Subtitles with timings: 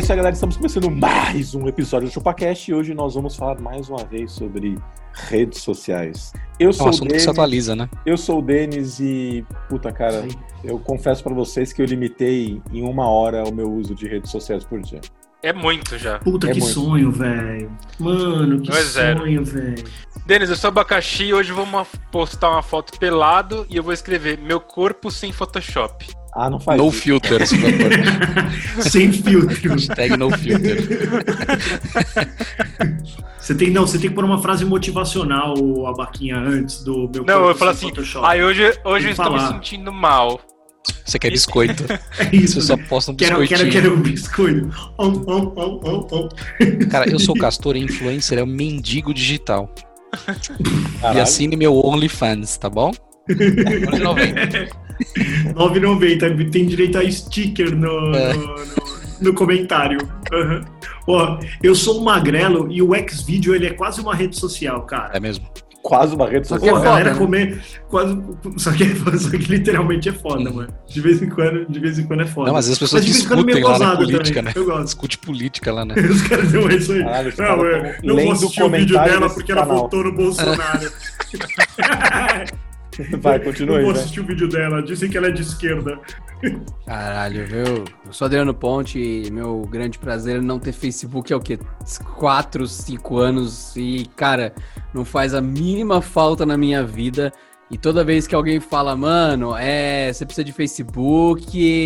[0.00, 0.34] Isso aí, galera.
[0.34, 4.32] Estamos começando mais um episódio do ChupaCast e hoje nós vamos falar mais uma vez
[4.32, 4.78] sobre
[5.12, 6.32] redes sociais.
[6.58, 7.88] Eu É sou um o assunto que Denis, se atualiza, né?
[8.06, 10.26] eu sou o Denis e, puta cara,
[10.64, 14.30] eu confesso pra vocês que eu limitei em uma hora o meu uso de redes
[14.30, 15.00] sociais por dia.
[15.42, 16.18] É muito já.
[16.18, 16.74] Puta É que muito.
[16.74, 17.70] sonho, velho.
[17.98, 19.84] Mano, que é sonho, velho.
[20.26, 24.38] Denis, eu sou abacaxi e hoje vamos postar uma foto pelado e eu vou escrever
[24.38, 26.06] meu corpo sem Photoshop.
[26.34, 27.56] Ah, não faz No isso.
[27.56, 27.90] favor.
[28.88, 29.70] Sem filtro.
[29.70, 30.78] Hashtag no filter.
[33.40, 37.24] Você tem, não, você tem que pôr uma frase motivacional, o Abaquinha, antes do meu
[37.24, 38.26] Não, eu corpo falo sem assim, Photoshop.
[38.26, 39.52] Aí hoje, hoje eu estou me falar.
[39.54, 40.40] sentindo mal.
[41.04, 41.84] Você quer biscoito?
[42.18, 42.60] É isso.
[42.60, 42.84] Você só né?
[42.88, 43.70] posta um Quero, biscoitinho.
[43.70, 44.70] quero, quero um biscoito.
[44.98, 46.28] Oh.
[46.90, 49.72] Cara, eu sou castor e influencer, é um mendigo digital.
[51.00, 51.18] Caralho.
[51.18, 52.90] E assine meu OnlyFans, tá bom?
[53.28, 54.68] 9,90.
[55.54, 56.50] 9,90.
[56.50, 58.32] Tem direito a sticker no, É.
[58.34, 59.98] no, no- no comentário.
[60.32, 60.64] Aham.
[61.06, 65.10] Ó, eu sou um magrelo e o Xvideo ele é quase uma rede social, cara.
[65.14, 65.46] É mesmo?
[65.82, 66.76] Quase uma rede social.
[66.76, 67.26] a galera foda, né?
[67.48, 68.22] comer quase.
[68.58, 68.84] Só que,
[69.18, 70.68] só que literalmente é foda, mano.
[70.86, 72.48] De vez em quando, de vez em quando é foda.
[72.48, 74.44] Não, mas as pessoas Mas quando discutem lá na política, também.
[74.44, 74.52] né?
[74.54, 74.84] Eu gosto.
[74.84, 75.94] Discute política lá, né?
[76.10, 77.02] Os caras dão isso aí.
[77.02, 79.78] Caralho, não, caras eu tão não vou assistir o vídeo comentário dela porque ela canal.
[79.82, 80.90] votou no Bolsonaro.
[83.20, 84.00] Vai, continua não aí, vou né?
[84.00, 84.82] assistir o vídeo dela.
[84.82, 85.98] Dizem que ela é de esquerda.
[86.86, 87.84] Caralho, viu?
[88.06, 91.58] Eu sou Adriano Ponte e meu grande prazer é não ter Facebook há o quê?
[92.16, 94.54] 4, 5 anos e, cara,
[94.92, 97.32] não faz a mínima falta na minha vida.
[97.70, 101.44] E toda vez que alguém fala, mano, é, você precisa de Facebook,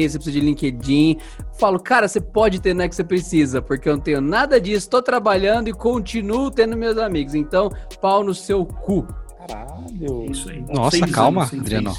[0.09, 3.61] você precisa de LinkedIn, eu falo, cara, você pode ter, não é que você precisa,
[3.61, 7.35] porque eu não tenho nada disso, tô trabalhando e continuo tendo meus amigos.
[7.35, 7.71] Então,
[8.01, 9.07] pau no seu cu.
[9.47, 10.25] Caralho.
[10.27, 10.65] É Isso aí.
[10.73, 11.97] Nossa, calma, Adriano.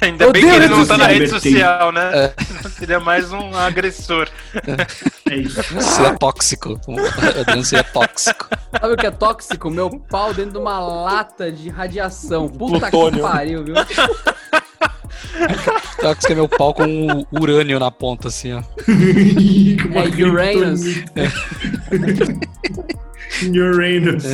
[0.00, 2.34] Ainda bem Odeio que ele não tá na rede social, né?
[2.78, 4.28] Seria mais um agressor.
[5.30, 5.62] É isso.
[5.74, 6.80] Você é tóxico.
[6.86, 8.48] O Adriano seria tóxico.
[8.78, 9.70] Sabe o que é tóxico?
[9.70, 12.48] Meu pau dentro de uma lata de radiação.
[12.48, 13.24] Puta Plutônio.
[13.24, 13.74] que pariu, viu?
[16.00, 18.62] Tóxico é meu pau com o urânio na ponta, assim, ó.
[19.82, 20.82] Com uma É Uranus.
[20.82, 21.32] criptonita.
[23.52, 24.24] Uranus.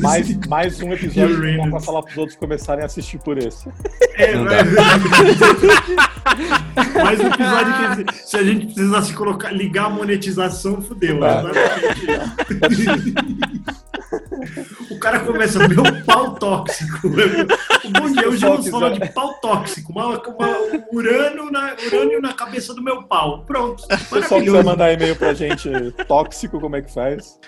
[0.00, 1.70] Mais, mais um episódio que Uranus.
[1.70, 3.68] pra falar pros outros começarem a assistir por esse.
[4.16, 4.68] É, mas...
[6.94, 11.24] Mais um episódio que se- a gente precisasse colocar, ligar a monetização, fudeu.
[11.24, 11.44] Ah.
[12.50, 13.14] Exatamente.
[14.98, 17.06] O cara começa, meu pau tóxico.
[17.06, 19.92] O bom dia, hoje vamos falar de pau tóxico.
[19.92, 23.44] Uma, uma- um urânio, na, urânio na cabeça do meu pau.
[23.44, 23.84] Pronto.
[23.84, 25.70] O pessoal quiser mandar e-mail pra gente
[26.06, 27.38] tóxico, como é que faz?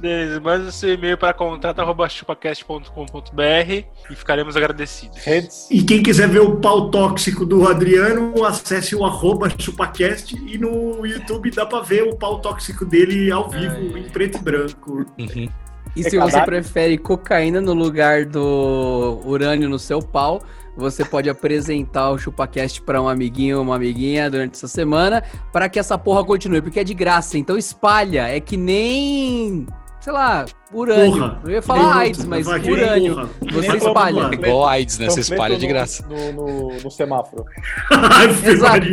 [0.00, 5.18] Denis, manda seu e-mail para contato.chupacast.com.br e ficaremos agradecidos.
[5.24, 5.68] Redes.
[5.70, 11.04] E quem quiser ver o pau tóxico do Adriano, acesse o arroba chupacast e no
[11.06, 15.06] YouTube dá pra ver o pau tóxico dele ao vivo, em preto e branco.
[15.18, 15.48] Uhum.
[15.96, 20.42] E É se você prefere cocaína no lugar do urânio no seu pau,
[20.76, 25.70] você pode apresentar o ChupaCast pra um amiguinho ou uma amiguinha durante essa semana para
[25.70, 27.38] que essa porra continue, porque é de graça.
[27.38, 29.66] Então espalha, é que nem,
[30.06, 31.12] sei lá, urânio.
[31.14, 31.40] Porra.
[31.42, 33.14] Eu ia falar AIDS, mas urânio.
[33.16, 33.28] porra.
[33.52, 34.22] Você nem espalha.
[34.22, 34.32] lá.
[34.32, 35.06] Igual AIDS, né?
[35.06, 36.06] Você espalha de graça.
[36.06, 37.44] No, no, no semáforo.
[38.46, 38.86] Exato.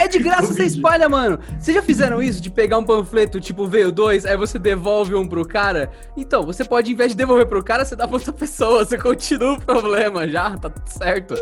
[0.00, 1.38] É de graça, você espalha, mano.
[1.60, 5.28] Vocês já fizeram isso de pegar um panfleto, tipo, veio dois, aí você devolve um
[5.28, 5.92] pro cara?
[6.16, 8.98] Então, você pode, em vez de devolver pro cara, você dá pra outra pessoa, você
[8.98, 11.34] continua o problema já, tá tudo certo.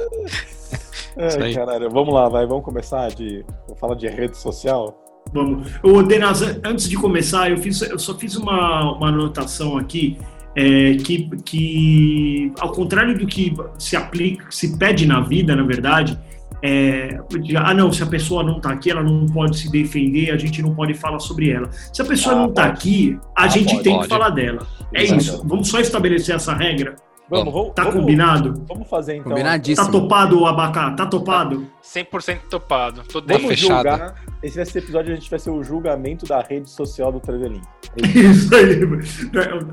[1.16, 1.88] Ai, caralho.
[1.88, 2.46] Vamos lá, vai.
[2.46, 3.46] Vamos começar de.
[3.66, 5.09] Vou falar de rede social.
[5.32, 5.68] Vamos.
[5.82, 10.16] Ô, Denas, antes de começar, eu, fiz, eu só fiz uma, uma anotação aqui.
[10.56, 16.18] é, que, que, ao contrário do que se aplica, se pede na vida, na verdade,
[16.62, 20.30] é, de, ah, não, se a pessoa não tá aqui, ela não pode se defender,
[20.32, 21.70] a gente não pode falar sobre ela.
[21.92, 22.74] Se a pessoa Ah, não tá pode.
[22.76, 24.04] aqui, a Ah, gente pode, tem pode.
[24.08, 24.66] que falar dela.
[24.92, 25.20] É Exato.
[25.22, 25.42] isso.
[25.46, 26.96] Vamos só estabelecer essa regra.
[27.30, 28.64] Vamos, vamos, Tá vamos, combinado?
[28.68, 29.24] Vamos fazer então.
[29.24, 29.90] Tá Combinadíssimo.
[29.92, 30.90] topado o abacá?
[30.92, 31.66] Tá topado?
[31.82, 33.02] 100% topado.
[33.04, 33.44] Tô Tá dentro.
[33.44, 33.88] Vamos fechado.
[33.88, 34.14] julgar.
[34.42, 37.20] Esse vai ser o episódio, a gente vai ser o julgamento da rede social do
[37.20, 37.60] Trevelin.
[37.96, 38.80] Isso aí.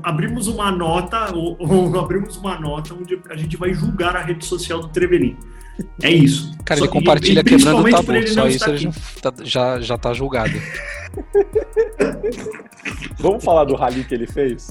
[0.04, 4.44] Abrimos uma nota, ou, ou abrimos uma nota onde a gente vai julgar a rede
[4.44, 5.36] social do Trevelin.
[6.02, 6.56] É isso.
[6.64, 8.26] Cara, Só ele que- compartilha e quebrando o tabu.
[8.28, 8.90] Só isso ele
[9.22, 10.52] tá, já, já tá julgado.
[13.18, 14.68] Vamos falar do rally que ele fez?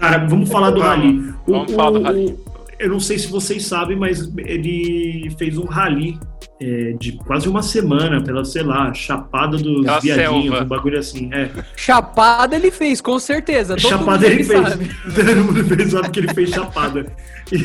[0.00, 1.32] Cara, vamos falar do rally.
[1.46, 2.36] O- vamos falar do rally.
[2.78, 6.18] Eu não sei se vocês sabem, mas ele fez um rally
[6.58, 10.64] é, de quase uma semana pela, sei lá, Chapada dos Pela Viadinhos, selva.
[10.64, 11.28] um bagulho assim.
[11.32, 11.50] É.
[11.76, 13.76] Chapada ele fez, com certeza.
[13.76, 14.68] Todo Chapada mundo ele fez.
[14.68, 14.90] sabe.
[15.14, 17.06] Todo mundo fez, sabe que ele fez chapada.
[17.52, 17.58] E,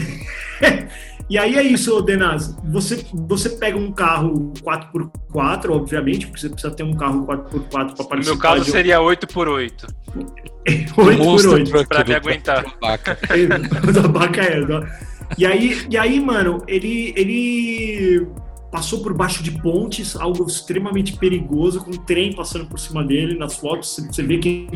[1.30, 2.56] e aí é isso, Denaz.
[2.66, 7.90] Você, você pega um carro 4x4, obviamente, porque você precisa ter um carro 4x4 para
[7.90, 9.88] No participar meu caso de seria 8x8,
[10.66, 11.66] 8x8.
[11.70, 12.66] truck pra do- me aguentar.
[12.80, 13.18] Baca.
[13.94, 14.62] da vaca é.
[14.66, 14.88] da-
[15.38, 18.28] E aí, e aí, mano, ele, ele
[18.76, 23.38] passou por baixo de pontes, algo extremamente perigoso, com um trem passando por cima dele
[23.38, 23.96] nas fotos.
[24.12, 24.68] Você- vê que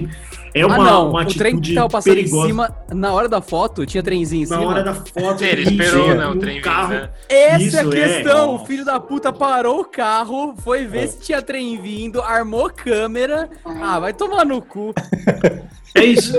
[0.53, 1.09] é uma, ah, não.
[1.09, 2.43] uma o trem que atitude tava passando perigosa.
[2.45, 4.69] em cima, na hora da foto, tinha trenzinho em Na cima.
[4.69, 6.89] hora da foto, Ele esperou, né, um o trem carro.
[6.93, 7.09] né?
[7.27, 7.89] Essa Isso, é a é.
[7.89, 8.47] questão.
[8.53, 8.63] Nossa.
[8.63, 11.07] O filho da puta parou o carro, foi ver É.
[11.07, 13.49] se tinha trem vindo, armou câmera.
[13.65, 14.93] Ah, vai tomar no cu.
[15.95, 16.33] É isso.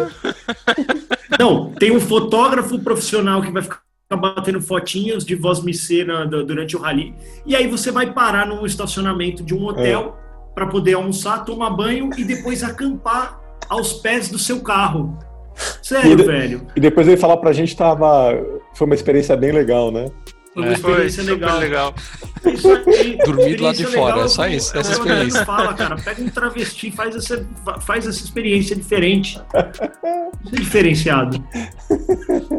[1.39, 3.81] Não, tem um fotógrafo profissional que vai ficar
[4.21, 7.15] batendo fotinhas de voz micena durante o rally.
[7.47, 10.17] E aí você vai parar num estacionamento de um hotel
[10.55, 15.17] para poder almoçar, tomar banho e depois acampar aos pés do seu carro.
[15.83, 16.67] Sério, E de- velho.
[16.75, 18.33] E depois ele falar pra gente tava.
[18.75, 20.07] Foi uma experiência bem legal, né?
[20.53, 20.77] Foi uma É.
[20.77, 21.59] Foi experiência super legal.
[21.59, 21.95] legal.
[22.45, 25.13] Isso aí, Dormir do lado de experiência fora, legal, é só isso, essa é, Leandro
[25.13, 25.45] experiência.
[25.47, 27.47] fala, cara, pega um travesti, faz essa,
[27.83, 29.39] faz essa experiência diferente.
[30.45, 31.45] Isso é diferenciado.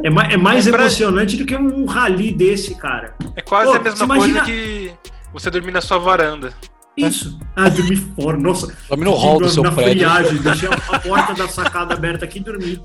[0.04, 3.14] É, ma- é mais É pra- emocionante do que um rally desse, cara.
[3.36, 4.92] É quase Pô, a mesma imagina- coisa que
[5.34, 6.54] você dormir na sua varanda.
[6.98, 7.40] Isso.
[7.56, 8.38] Ah, dormir fora.
[8.38, 8.68] Nossa.
[8.90, 9.94] Dorme no hall do na- seu na prédio.
[10.10, 12.82] friagem, deixei a, a porta da sacada aberta aqui e dormi.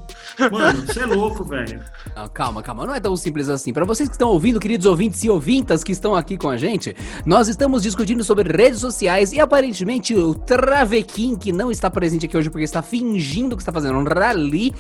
[0.51, 1.81] Mano, você é louco, velho.
[2.15, 3.73] Não, calma, calma, não é tão simples assim.
[3.73, 6.95] Para vocês que estão ouvindo, queridos ouvintes e ouvintas que estão aqui com a gente,
[7.27, 12.37] nós estamos discutindo sobre redes sociais e aparentemente o Travequim, que não está presente aqui
[12.37, 14.73] hoje porque está fingindo que está fazendo um rally,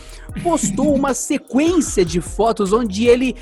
[0.42, 3.34] postou uma sequência de fotos onde ele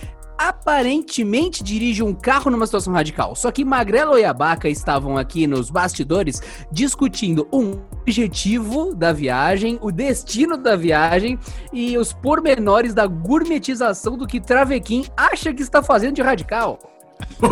[0.48, 3.34] aparentemente dirige um carro numa situação radical.
[3.34, 9.90] Só que Magrelo e Abaca estavam aqui nos bastidores discutindo um objetivo da viagem, o
[9.90, 11.38] destino da viagem
[11.72, 16.93] e os pormenores da gourmetização do que Travequim acha que está fazendo de radical.
[17.38, 17.48] Pô,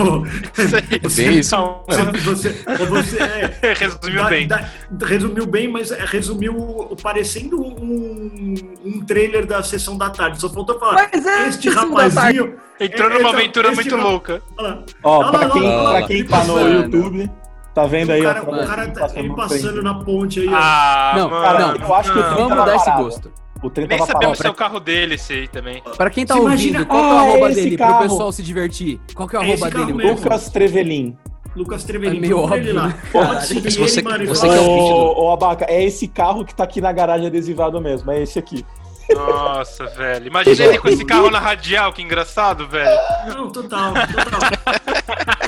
[0.55, 1.57] Você, bem isso.
[1.87, 4.47] Você, você, você é, resumiu Da- bem.
[4.49, 4.69] da-
[5.05, 8.55] resumiu bem, mas é, resumiu parecendo um,
[8.85, 10.41] um trailer da sessão da tarde.
[10.41, 11.09] Só faltou falar.
[11.13, 12.55] Mas é este rapazinho.
[12.81, 14.43] Entrou É, numa aventura muito louca.
[14.57, 16.59] Olha lá, Ó, pra quem, lá, pra quem tá no.
[16.61, 17.31] YouTube,
[17.75, 18.33] tá vendo aí, o ó.
[18.35, 19.85] cara, o cara tá- ele passando trem.
[19.85, 20.49] na ponte aí.
[20.49, 20.57] ó.
[20.57, 21.31] Ah, Não.
[21.31, 22.35] Cara, não, eu acho que não.
[22.35, 23.33] Vamos tava dar esse gosto.
[23.63, 24.43] O trem Nem tava sabemos parado.
[24.43, 25.83] se é o carro dele, esse aí também.
[25.97, 27.99] Pra quem tá Você ouvindo, imagina- qual que é o Ah, arroba dele carro.
[27.99, 29.01] pro pessoal se divertir?
[29.15, 29.93] Qual que é o É arroba dele?
[29.93, 30.13] mesmo.
[30.15, 31.17] Lucas Trevelin.
[31.55, 32.87] Lucas Trevelin, É meio óbvio, lá.
[32.89, 36.09] né, Pode seguir Se você- ele, você que é o vídeo Ô, Abaca, é esse
[36.09, 38.65] carro que tá aqui na garagem adesivado mesmo, é esse aqui.
[39.15, 40.27] Nossa, velho.
[40.27, 42.89] Imagina ele com esse carro na radial, que engraçado, velho.
[43.29, 44.41] Não, total, total.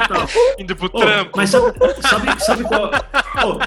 [0.08, 0.28] total.
[0.58, 1.30] Indo pro Ô, trampo.
[1.36, 1.72] mas sabe,
[2.02, 2.90] sabe, sabe qual.
[3.46, 3.58] Ô,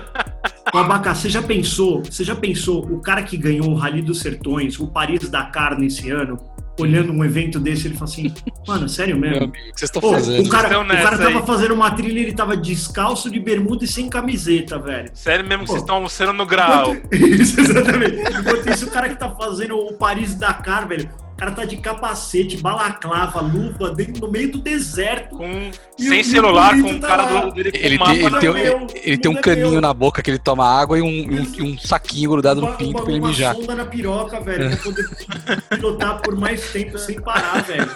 [0.73, 2.03] Abacá, você já pensou?
[2.03, 6.09] Você já pensou o cara que ganhou o Rally dos Sertões, o Paris Dakar nesse
[6.09, 6.37] ano,
[6.79, 8.33] olhando um evento desse, ele fala assim,
[8.67, 9.45] mano, sério Meu mesmo?
[9.45, 10.45] amigo, o que vocês estão Pô, fazendo?
[10.45, 11.45] o cara, o cara tava aí.
[11.45, 15.09] fazendo uma trilha, ele tava descalço de bermuda e sem camiseta, velho.
[15.13, 15.73] Sério mesmo que Pô.
[15.73, 16.95] vocês estão almoçando no grau.
[17.11, 18.17] Isso, exatamente.
[18.39, 21.77] Enquanto isso, o cara que tá fazendo o Paris Dakar, velho, o cara tá de
[21.77, 25.37] capacete, balaclava, luva, dentro, no meio do deserto.
[25.37, 27.41] Com, sem o- celular, com o cara tá lá.
[27.45, 29.81] do dele com Ele mapa tem, ele, tem, meu, ele tem um meu caninho Deus.
[29.81, 32.75] na boca que ele toma água e um, um- e um saquinho grudado no uma,
[32.75, 33.55] pinto uma, pra ele uma mijar.
[33.55, 35.09] sonda na piroca, velho, pra poder
[35.69, 37.87] pilotar por mais tempo sem parar, velho.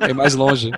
[0.00, 0.70] É mais longe.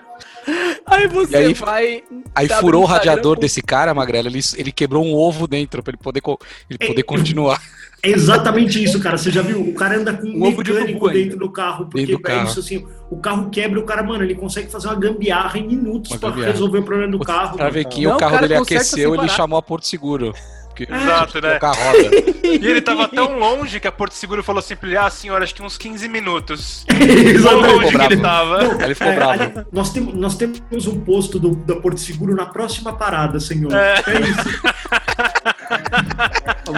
[0.87, 2.03] Aí você E aí- vai.
[2.35, 4.29] Aí Tá furou o radiador com- desse cara, Magrelo.
[4.29, 6.23] Ele, ele quebrou um ovo dentro pra ele poder,
[6.69, 7.61] ele poder continuar.
[8.05, 9.17] É exatamente isso, cara.
[9.17, 9.61] Você já viu?
[9.61, 11.23] O cara anda com um Um ovo de mecânico urubu ainda.
[11.23, 12.49] dentro do carro, porque Dentro do é carro.
[12.49, 16.11] isso assim, o carro quebra, o cara, mano, ele consegue fazer uma gambiarra em minutos
[16.11, 16.53] Uma pra gambiarra.
[16.53, 17.57] resolver o problema do carro.
[17.57, 20.33] Pra ver que Não, o o carro dele aqueceu, ele chamou a Porto Seguro.
[20.75, 21.51] Porque Exato, né?
[21.51, 22.11] trocar a roda.
[22.43, 25.45] E ele tava tão longe que a Porto Seguro falou assim pra ele, ah, senhora,
[25.45, 26.85] acho que uns 15 minutos.
[26.89, 27.75] Tão Exatamente.
[27.75, 28.59] longe que ele tava.
[28.79, 29.33] Aí ele ficou É, bravo.
[29.43, 33.73] ali- nós, temos, nós temos um posto do, da Porto Seguro na próxima parada, senhor.
[33.75, 33.95] É.
[34.07, 34.63] É, isso.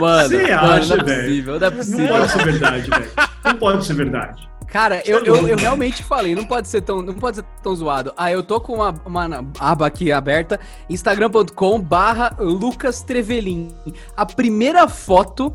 [0.00, 1.22] Mano, Você mano, acha, não é velho?
[1.22, 2.08] possível, não é Não possível.
[2.08, 3.10] pode ser verdade, velho.
[3.44, 4.48] Não pode ser verdade.
[4.74, 8.12] Cara, eu, eu, eu realmente falei, não pode ser tão, não pode ser tão zoado.
[8.16, 10.58] Ah, eu tô com uma, uma aba aqui aberta,
[10.90, 13.72] instagram.com barra Lucas Trevelin.
[14.16, 15.54] A primeira foto,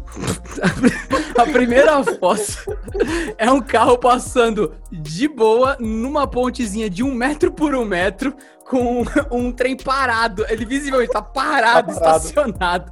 [1.38, 2.77] a primeira foto
[3.38, 8.33] é um carro passando de boa, numa pontezinha de um metro por um metro,
[8.69, 9.03] com
[9.35, 10.45] um trem parado.
[10.47, 12.17] Ele visivelmente tá parado, Tá parado.
[12.25, 12.91] estacionado.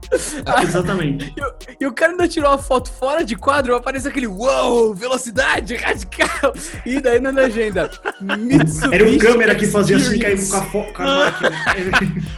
[0.63, 1.33] Exatamente.
[1.37, 4.93] E, o- e o cara ainda tirou a foto fora de quadro, aparece aquele uou,
[4.95, 6.51] velocidade radical.
[6.85, 10.51] E daí na legenda, Mitsubishi Era um câmera que fazia assim, caiu Experience.
[10.51, 11.51] com a, fo- com a máquina.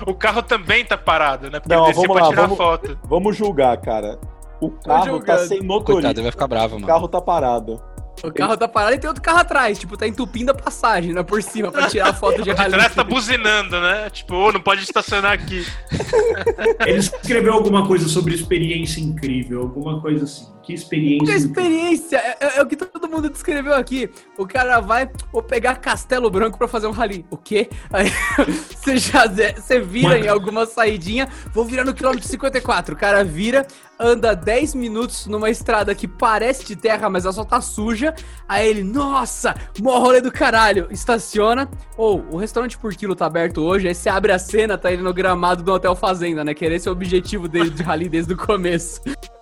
[0.06, 1.60] O carro também tá parado, né?
[1.60, 3.00] Porque Não, ele desceu vamos pra lá, tirar vamos- foto.
[3.06, 4.20] Vamos julgar, cara.
[4.62, 6.12] O carro tá sem Coitado, motorista.
[6.12, 6.88] ele vai ficar bravo, O mano.
[6.88, 7.82] carro tá parado.
[8.24, 11.24] O carro tá parado e tem outro carro atrás, tipo, tá entupindo a passagem, né,
[11.24, 12.72] por cima, pra tirar a foto de rally.
[12.72, 14.10] trás tá buzinando, né?
[14.10, 15.66] Tipo, ô, não pode estacionar aqui.
[16.86, 20.48] Ele escreveu alguma coisa sobre experiência incrível, alguma coisa assim.
[20.70, 21.26] Que experiência.
[21.26, 22.18] Que experiência!
[22.18, 24.08] É, é- é o que todo mundo descreveu aqui.
[24.38, 27.26] O cara vai vou pegar Castelo Branco pra fazer um rally.
[27.32, 27.68] O quê?
[27.92, 28.12] Aí
[28.78, 30.26] você já você vira Mano.
[30.26, 32.94] em alguma saidinha, vou virar no quilômetro 54.
[32.94, 33.66] O cara vira,
[34.00, 38.14] anda 10 minutos numa estrada que parece de terra, mas ela só tá suja.
[38.48, 40.88] Aí ele, nossa, mó rolê do caralho.
[40.92, 41.68] Estaciona.
[41.98, 43.88] Ou o restaurante por quilo tá aberto hoje.
[43.88, 46.54] Aí você abre a cena, tá ele no gramado do Hotel Fazenda, né?
[46.54, 49.02] Que era esse o objetivo dele de rally desde o começo.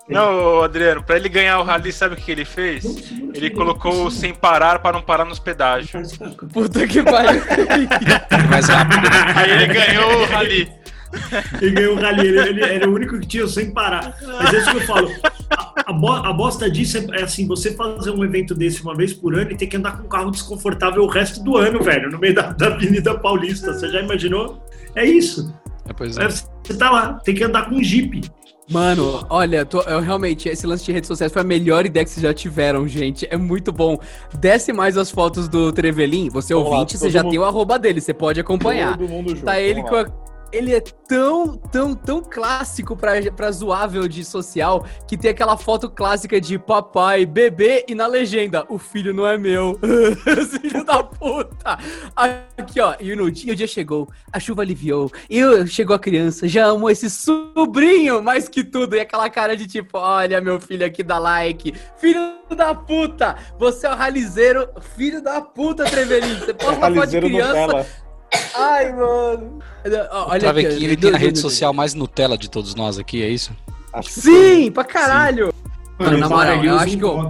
[0.10, 2.84] Não, Adriano, pra ele ganhar o rally, sabe o que ele fez?
[3.34, 6.18] Ele colocou sem parar pra não parar nos pedágios.
[6.54, 7.42] Puta que pariu.
[8.50, 9.08] Mais rápido.
[9.36, 10.72] Aí ele ganhou o rally.
[11.62, 14.16] Ele ganhou o rally, ele, ele era o único que tinha sem parar.
[14.42, 15.12] Mas é isso que eu falo.
[15.50, 18.96] A, a bo- a bosta disso é, é assim: você fazer um evento desse uma
[18.96, 21.82] vez por ano e ter que andar com um carro desconfortável o resto do ano,
[21.82, 23.74] velho, no meio da, da Avenida Paulista.
[23.74, 24.62] Você já imaginou?
[24.96, 25.54] É isso.
[25.88, 26.26] É, pois é.
[26.26, 28.22] É, Você tá lá, tem que andar com um Jeep.
[28.70, 32.12] Mano, olha, tô- eu realmente, esse lance de redes sociais foi a melhor ideia que
[32.12, 33.26] vocês já tiveram, gente.
[33.32, 33.98] É muito bom.
[34.38, 36.30] Desce mais as fotos do Trevelin.
[36.30, 38.98] Você Vamos lá, ouvinte, você todo já mundo- tem o arroba dele, você pode acompanhar.
[38.98, 39.44] Todo mundo junto.
[39.46, 40.02] Tá ele com lá.
[40.02, 45.58] a- Ele é tão, tão, tão clássico pra, pra zoável de social que tem aquela
[45.58, 49.80] foto clássica de papai, bebê e na legenda, o filho não é meu.
[50.62, 51.78] filho da puta.
[52.16, 56.48] Aqui, ó, e no dia, o dia chegou, a chuva aliviou, eu chegou a criança,
[56.48, 58.96] já amo esse sobrinho mais que tudo.
[58.96, 63.88] E aquela cara de tipo, olha meu filho aqui dá like, filho da puta, você
[63.88, 66.40] é o ralizeiro, filho da puta, Trevelin.
[66.40, 68.07] Você posta uma foto de criança.
[68.58, 69.60] Ai, mano.
[69.86, 70.40] O Olha aqui.
[70.40, 73.52] Travequinho, ó, ele tem a rede social mais Nutella de todos nós aqui, é isso?
[73.94, 75.54] Acho que Sim, pra caralho.
[75.98, 77.30] Mano, na moral, eu acho que eu-.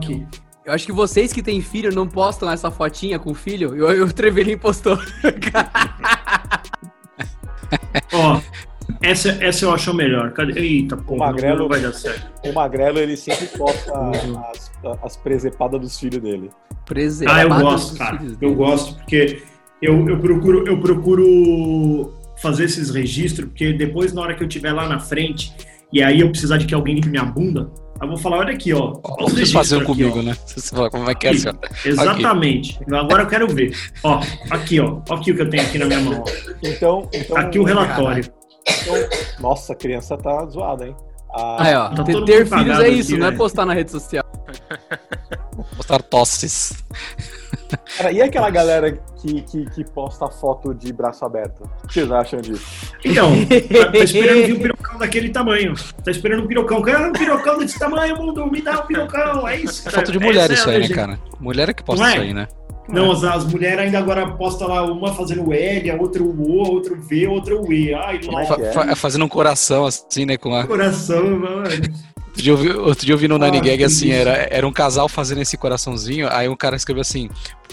[0.66, 3.74] Eu acho que vocês que têm filho não postam essa fotinha com o filho.
[3.76, 4.98] E o, o Trevelin postou.
[8.14, 8.42] Ó,
[9.02, 10.32] essa, essa eu acho a melhor.
[10.32, 10.60] Cadê?
[10.60, 12.28] Eita, porra, Magrelo- não vai dar certo.
[12.46, 13.94] O Magrelo, ele sempre posta
[14.52, 14.72] as,
[15.04, 16.50] as presepadas dos filhos dele.
[17.28, 18.18] Ah, eu gosto, cara.
[18.22, 18.56] Eu dele.
[18.56, 19.42] gosto, porque
[19.82, 24.72] eu, eu, procuro, eu procuro fazer esses registros, porque depois, na hora que eu estiver
[24.74, 25.54] lá na frente,
[25.92, 27.70] e aí eu precisar de que alguém limpe minha bunda,
[28.00, 28.94] eu vou falar, olha aqui, ó.
[29.04, 30.22] Olha Vocês registros faziam aqui, comigo, ó.
[30.22, 30.38] né?
[30.46, 31.44] Vocês falam como é que é, Aqui.
[31.86, 32.80] Exatamente.
[32.92, 33.76] Agora eu quero ver.
[34.04, 35.00] Ó, aqui, ó.
[35.10, 36.24] Ó aqui o que eu tenho aqui na minha mão.
[36.24, 36.30] ó.
[36.64, 38.24] Então, então Aqui o relatório.
[38.84, 38.96] então-
[39.40, 40.96] nossa, a criança tá zoada, hein?
[41.34, 41.90] A- Aí, ó.
[41.90, 43.38] Tá ter ter filhos é aqui, isso, não é velho.
[43.38, 44.24] postar na rede social.
[45.76, 46.84] Postar tosses.
[47.98, 51.64] Cara, e aquela galera que, que, que posta foto de braço aberto?
[51.84, 52.94] O que vocês acham disso?
[53.04, 55.74] Então, tá, tá esperando vir um pirocão daquele tamanho.
[56.04, 56.82] Tá esperando um pirocão.
[56.82, 58.46] Quero um pirocão desse tamanho, mundo.
[58.50, 59.48] Me dá um pirocão.
[59.48, 59.82] É isso.
[59.82, 60.06] É cara.
[60.06, 61.20] foto de mulher é isso aí, né, cara?
[61.40, 62.12] Mulher é que posta é?
[62.12, 62.48] isso aí, né?
[62.90, 66.62] Não, as, as mulheres ainda agora postam lá uma fazendo o L, a outra o
[66.62, 67.94] O, a outra o V, a outra o E.
[67.94, 68.72] Ai, é nossa, é?
[68.72, 70.38] Fa- fa- fazendo um coração assim, né?
[70.38, 70.66] Com a...
[70.66, 71.64] coração, mano.
[71.64, 74.48] Outro dia eu vi, outro dia eu vi no Nine Ah, Gag que assim, era,
[74.52, 77.30] era um casal fazendo esse coraçãozinho, aí um cara escreveu assim,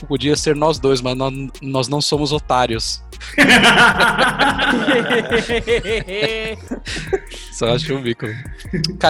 [0.08, 3.02] podia ser nós dois, mas nós, nós não somos otários.
[7.52, 8.14] Só acho eu vi.
[8.14, 8.34] cara.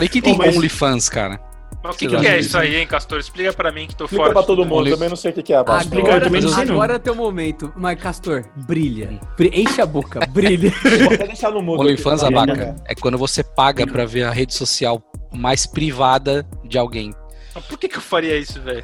[0.05, 1.41] E quem tem Ô, mas- OnlyFans, cara?
[1.85, 2.59] Mas o que, Vocês que é isso isso?
[2.59, 3.19] aí, hein, Castor?
[3.19, 4.33] Explica pra mim que tô Explica fora.
[4.33, 5.57] pra disso todo mundo, Only- também não sei o que que é.
[5.57, 5.83] Abaixo.
[5.85, 6.75] Explica eu Agora, também não sei, não.
[6.76, 7.71] agora é teu momento.
[7.76, 9.21] Mas, Castor, brilha.
[9.37, 10.73] Bri- Enche a boca, brilha.
[11.05, 11.81] Vou até deixar no mundo.
[11.81, 17.12] OnlyFans, abaca, é quando você paga pra ver a rede social mais privada de alguém.
[17.55, 18.83] Mas por que, que eu faria isso, velho?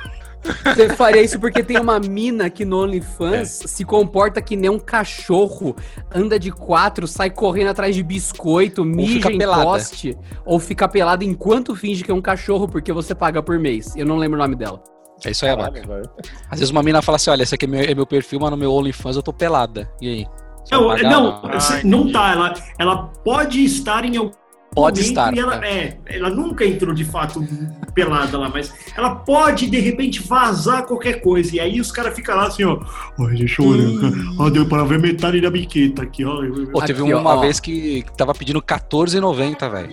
[0.65, 4.79] Você faria isso porque tem uma mina que no OnlyFans se comporta que nem um
[4.79, 5.77] cachorro,
[6.15, 11.75] anda de quatro, sai correndo atrás de biscoito, mija em poste, ou fica pelada enquanto
[11.75, 13.95] finge que é um cachorro porque você paga por mês.
[13.97, 14.83] Eu não lembro o nome dela.
[15.25, 16.11] É isso aí, Caralho, velho.
[16.49, 18.51] Às vezes uma mina fala assim, olha, esse aqui é meu, é meu perfil, mas
[18.51, 19.91] no meu OnlyFans eu tô pelada.
[20.01, 20.27] E aí?
[20.71, 21.87] Não, não, entendi.
[21.87, 22.33] não tá.
[22.33, 24.40] Ela, ela pode estar em algum
[24.73, 25.67] Pode estar, ela, tá.
[25.67, 27.45] é, ela nunca entrou de fato
[27.93, 31.57] pelada lá, mas ela pode de repente vazar qualquer coisa.
[31.57, 32.79] E aí os caras ficam lá assim, ó.
[33.19, 34.13] Olha, deixa eu olhar.
[34.39, 36.37] Ó, deu para ver metade da biqueta aqui, ó.
[36.71, 37.41] Pô, teve Aqui, uma ó.
[37.41, 39.89] vez que tava pedindo R$14,90, velho.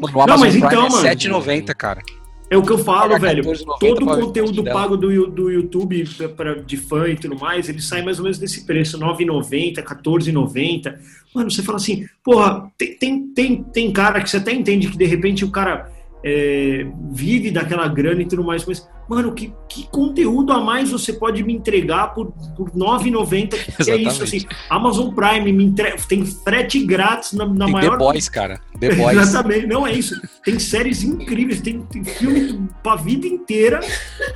[0.00, 1.02] Mano, Não, mas Prime então, é mano.
[1.02, 2.02] R$7,90, cara.
[2.48, 3.42] É o que eu falo, Pagar velho.
[3.44, 7.68] 14,90 Todo o conteúdo pago do, do YouTube pra- pra, de fã e tudo mais,
[7.68, 10.94] ele sai mais ou menos desse preço, R$ 9,90, R$ 14,90.
[11.34, 14.96] Mano, você fala assim, porra, tem, tem, tem, tem cara que você até entende que
[14.96, 15.90] de repente o cara
[16.28, 21.12] é, vive daquela grana e tudo mais, mas, mano, que, que conteúdo a mais você
[21.12, 23.84] pode me entregar por, por R$ 9,90?
[23.84, 27.92] Que é isso, assim, Amazon Prime me entrega, tem frete grátis na, na Tem maior
[27.92, 28.60] The Boys, cara.
[28.80, 29.16] The Boys.
[29.22, 30.20] Exatamente, não é isso.
[30.44, 33.78] Tem séries incríveis, tem, tem filme pra vida inteira.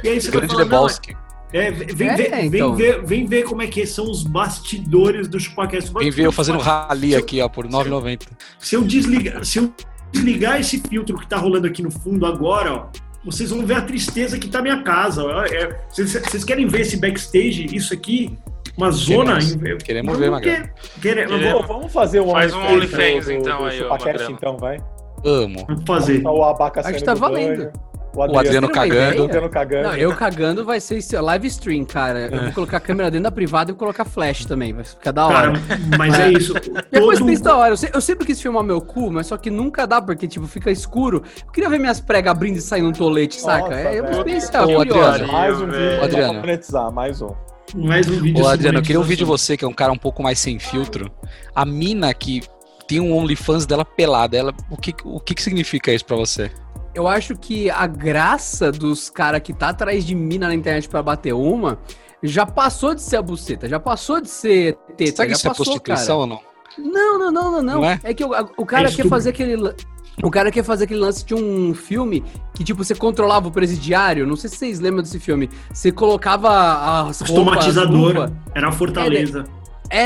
[0.04, 1.16] E aí você vai Grande falar, não, Lebowski.
[1.52, 2.76] é, vem, É, ver, então.
[2.76, 5.92] vem, ver, vem ver como é que são os bastidores do ChupaCast.
[5.92, 8.28] Vem ver eu fazendo rally aqui, ó, por 9,90.
[8.60, 9.72] Se eu desligar, se eu
[10.12, 12.86] desligar esse filtro que tá rolando aqui no fundo agora, ó,
[13.24, 15.24] vocês vão ver a tristeza que tá minha casa.
[15.24, 15.44] ó.
[15.44, 17.66] É, Vocês vocês querem ver esse backstage?
[17.74, 18.36] Isso aqui,
[18.76, 19.38] uma zona.
[19.38, 20.40] Queremos- queremos ver, eu
[21.00, 21.66] Queremos.
[21.66, 24.30] vamos fazer um Faz um OnlyFans do- do- então, do aí, Magrelo.
[24.32, 24.78] então, vai.
[25.24, 25.66] Amo.
[25.68, 26.22] Vamos fazer.
[26.22, 27.56] Tá o abaca Acho que saindo tá do valendo.
[27.58, 27.72] banho,
[28.12, 29.24] O Adriano Tem uma cagando.
[29.24, 29.88] Adriano cagando.
[29.88, 32.28] Não, eu cagando vai ser live stream, cara.
[32.30, 34.72] Eu vou colocar a câmera dentro da privada e vou colocar flash também.
[34.72, 35.52] Vai ficar da hora.
[35.52, 36.52] Cara, mas é isso.
[36.92, 39.48] Todo- pensa da hora, eu, se- eu sempre quis filmar meu cu, mas só que
[39.48, 41.22] nunca dá, porque, tipo, fica escuro.
[41.46, 43.68] Eu queria ver minhas pregas abrindo e saindo um tolete, saca?
[43.68, 44.80] Nossa, É, é uma experiência Ô.
[44.80, 45.26] Adriano.
[45.32, 46.34] Mais um vídeo pra Adriano.
[46.40, 47.30] monetizar, mais um.
[47.76, 49.38] Mais um vídeo Ô, Adriano, eu queria ouvir de monetização.
[49.52, 51.08] você, que é um cara um pouco mais sem filtro.
[51.54, 52.42] A mina que
[52.88, 56.50] tem um OnlyFans dela pelada, ela, o, que, o que, que significa isso pra você?
[56.94, 61.02] Eu acho que a graça dos caras que tá atrás de mina na internet pra
[61.02, 61.78] bater uma
[62.22, 65.46] já passou de ser a buceta, já passou de ser teta, Será que já isso
[65.46, 66.36] é passou, prostituição ou não?
[66.36, 66.50] cara.
[66.78, 67.74] Não, não, não, não, não.
[67.80, 68.00] Não é?
[68.02, 69.56] É que o, o cara É quer fazer aquele.
[70.22, 72.22] O cara quer fazer aquele lance de um filme
[72.54, 74.26] que, tipo, você controlava o presidiário.
[74.26, 75.48] Não sei se vocês lembram desse filme.
[75.72, 76.48] Você colocava
[77.08, 77.96] as roupas, Automatizador.
[78.08, 78.32] luva.
[78.54, 79.44] Era a fortaleza.
[79.46, 79.59] É,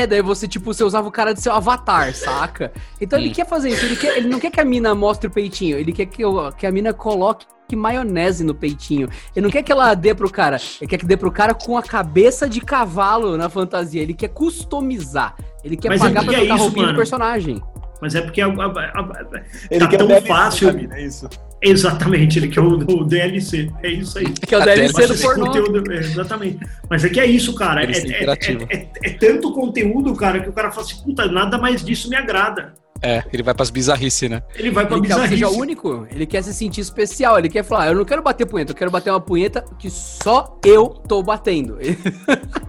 [0.07, 2.71] daí você, tipo, você usava o cara de seu avatar, saca?
[2.99, 5.31] Então ele quer fazer isso, ele, quer, ele não quer que a mina mostre o
[5.31, 9.07] peitinho, ele quer que, o- que a mina coloque maionese no peitinho.
[9.35, 11.77] Ele não quer que ela dê pro cara, ele quer que dê pro cara com
[11.77, 14.01] a cabeça de cavalo na fantasia.
[14.01, 15.35] Ele quer customizar.
[15.63, 17.61] Ele quer Mas pagar é pra que é trocar isso, roupinha do personagem.
[18.01, 20.69] Mas é porque a- a- a- Ele Tá quer tão o DLC fácil.
[20.91, 21.29] é isso.
[21.61, 23.71] exatamente, ele quer o, o DLC.
[23.81, 24.25] É isso aí.
[24.25, 25.45] Que é o A DLC do pornô.
[25.47, 26.59] conteúdo, é, exatamente.
[26.89, 27.83] Mas é que é isso, cara.
[27.83, 31.57] É, é- é- é- é tanto conteúdo, cara, que o cara fala assim, puta, nada
[31.57, 32.73] mais disso me agrada.
[33.01, 34.41] É, ele vai pras bizarrices, né?
[34.55, 35.33] Ele vai pra Ele quer bizarrice.
[35.33, 38.71] seja único, ele quer se sentir especial, ele quer falar, eu não quero bater punheta,
[38.71, 41.77] eu quero bater uma punheta que só eu tô batendo.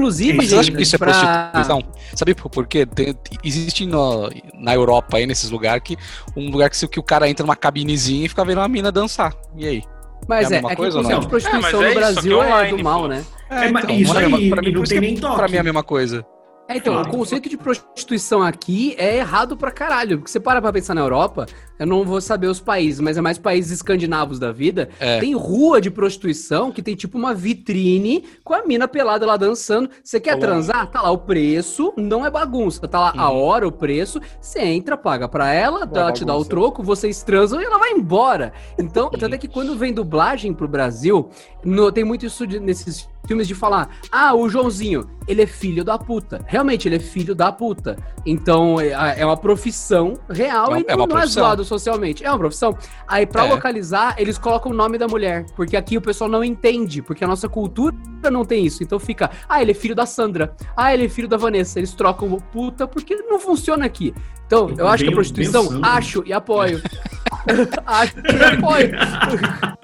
[0.00, 1.82] Inclusive, eu acho que isso é pra- prostituição.
[2.14, 2.86] Sabe por quê?
[2.86, 5.96] Tem- existe no- na Europa aí, nesses lugares, que
[6.36, 8.90] um lugar que, se- que o cara entra numa cabinezinha e fica vendo uma mina
[8.90, 9.32] dançar.
[9.56, 9.82] E aí?
[10.28, 11.20] Mas É é, é, que coisa o ou conceito não?
[11.20, 13.08] de prostituição É, é no isso, Brasil que é online, do mal, pô.
[13.08, 13.24] né?
[13.50, 15.36] É, mas então, isso é- aí, pra mim, e não tem que nem toque.
[15.36, 16.24] Pra mim é a mesma coisa.
[16.70, 20.18] É, então, o conceito de prostituição aqui é errado pra caralho.
[20.18, 21.46] Porque você para pra pensar na Europa,
[21.80, 24.88] eu não vou saber os países, mas é mais países escandinavos da vida.
[25.00, 25.18] É.
[25.18, 29.90] Tem rua de prostituição que tem tipo uma vitrine com a mina pelada lá dançando.
[30.04, 30.86] Você quer transar?
[30.86, 32.86] Tá lá o preço, não é bagunça.
[32.86, 33.36] Tá lá a Uhum.
[33.42, 34.20] hora, o preço.
[34.40, 37.64] Você entra, paga pra ela, Não é ela te dá o troco, vocês transam e
[37.64, 38.52] ela vai embora.
[38.78, 41.30] Então, tanto é que quando vem dublagem pro Brasil,
[41.64, 45.84] no- tem muito isso de- nesses filmes de falar: ah, o Joãozinho, ele é filho
[45.84, 46.40] da puta.
[46.46, 47.96] Realmente, ele é filho da puta.
[48.26, 51.42] Então, é, é uma profissão real É e é não é profissão.
[51.44, 52.24] zoado socialmente.
[52.24, 52.76] É uma profissão.
[53.06, 53.50] Aí, pra É.
[53.50, 55.46] localizar, eles colocam o nome da mulher.
[55.54, 57.94] Porque aqui o pessoal não entende, porque a nossa cultura
[58.30, 58.82] não tem isso.
[58.82, 60.54] Então fica, ah, ele é filho da Sandra.
[60.76, 61.78] Ah, ele é filho da Vanessa.
[61.78, 64.14] Eles trocam o puta porque não funciona aqui.
[64.46, 66.82] Então, eu acho que a prostituição, acho e apoio.
[67.86, 68.90] acho e apoio.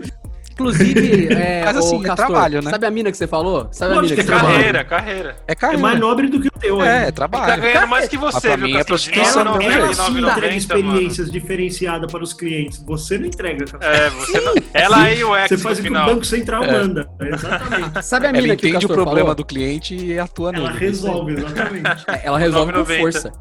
[0.59, 2.71] Inclusive, é, Mas, assim, é trabalho, né?
[2.71, 3.69] Sabe a mina que você falou?
[3.71, 4.41] Sabe a mina Lógico que que você é?
[4.49, 5.37] Carreira, carreira.
[5.47, 5.83] É É carreira.
[5.83, 7.61] mais nobre do que o teu, É, é Tá trabalho.
[7.63, 8.87] ganhando mais que você, pra viu, mim é Castor?
[8.87, 9.95] prostituição, Ela, não, ela velho.
[9.95, 10.57] sim entrega 9,90, mano.
[10.57, 12.83] experiências diferenciadas para os clientes.
[12.87, 13.85] Você não entrega, cara.
[13.85, 14.55] É, você não...
[14.73, 15.93] Ela e o X Você faz o que o.
[15.93, 16.73] Banco Central É.
[16.73, 17.09] manda.
[17.21, 18.03] Exatamente.
[18.05, 19.35] Sabe a Ela mina que o entende o Castor problema falou?
[19.35, 20.79] do cliente e atua Ela nele.
[20.79, 22.05] resolve, exatamente.
[22.09, 23.01] É, Ela resolve com 9,90.
[23.01, 23.33] força.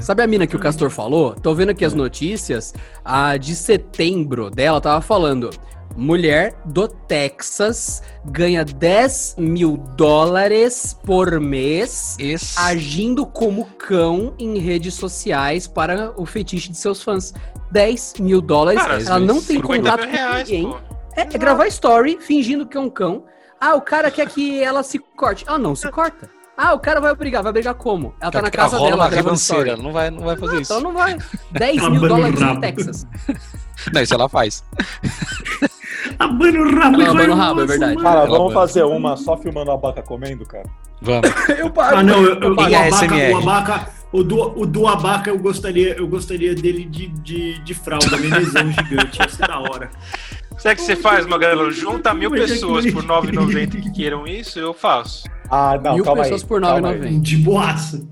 [0.00, 1.34] Sabe a mina que o Castor falou?
[1.34, 2.72] Tô vendo aqui as notícias.
[3.04, 5.50] A de setembro dela tava falando.
[5.96, 12.58] Mulher do Texas ganha 10 mil dólares por mês Esse...
[12.58, 17.32] agindo como cão em redes sociais para o fetiche de seus fãs.
[17.70, 18.80] 10 mil dólares.
[18.80, 20.76] Cara, ela não tem 50 contato com reais, ninguém.
[21.16, 23.24] É, é gravar story fingindo que é um cão.
[23.60, 25.44] Ah, o cara quer que ela se corte.
[25.46, 26.28] Ela não se corta.
[26.56, 27.42] Ah, o cara vai brigar.
[27.42, 28.14] Vai brigar como?
[28.20, 29.70] Ela tá na casa rola dela uma gravando story.
[29.70, 29.82] ribanceira.
[29.82, 30.72] Não vai, não vai fazer isso.
[30.72, 31.16] Então não vai.
[31.52, 32.60] 10 Ela mil dólares no.
[32.60, 33.06] Texas.
[33.92, 34.62] Não, isso ela faz.
[36.18, 36.96] Abana o rabo.
[36.96, 37.94] Vai abana o rabo, é verdade.
[37.94, 38.06] mano.
[38.06, 40.68] Cara, vamos fazer uma só filmando a Abaca comendo, cara?
[41.00, 41.28] Vamos.
[41.58, 41.96] Eu pago.
[41.96, 43.32] Ah, não, eu, eu, o, abaca, ASMR.
[43.34, 47.74] o, abaca, O do, o do Abaca eu gostaria, eu gostaria dele de, de, de
[47.74, 49.18] fralda, nenezão gigante.
[49.20, 49.90] Ia ser da hora.
[50.58, 51.74] Sabe o que você faz, Magalhães?
[51.74, 55.24] Junta mil é pessoas por 9,90 que queiram isso, eu faço.
[55.50, 56.48] Ah, não, Mil calma pessoas aí.
[56.48, 57.00] por calma aí.
[57.00, 57.20] 9,90.
[57.20, 58.06] De boaça.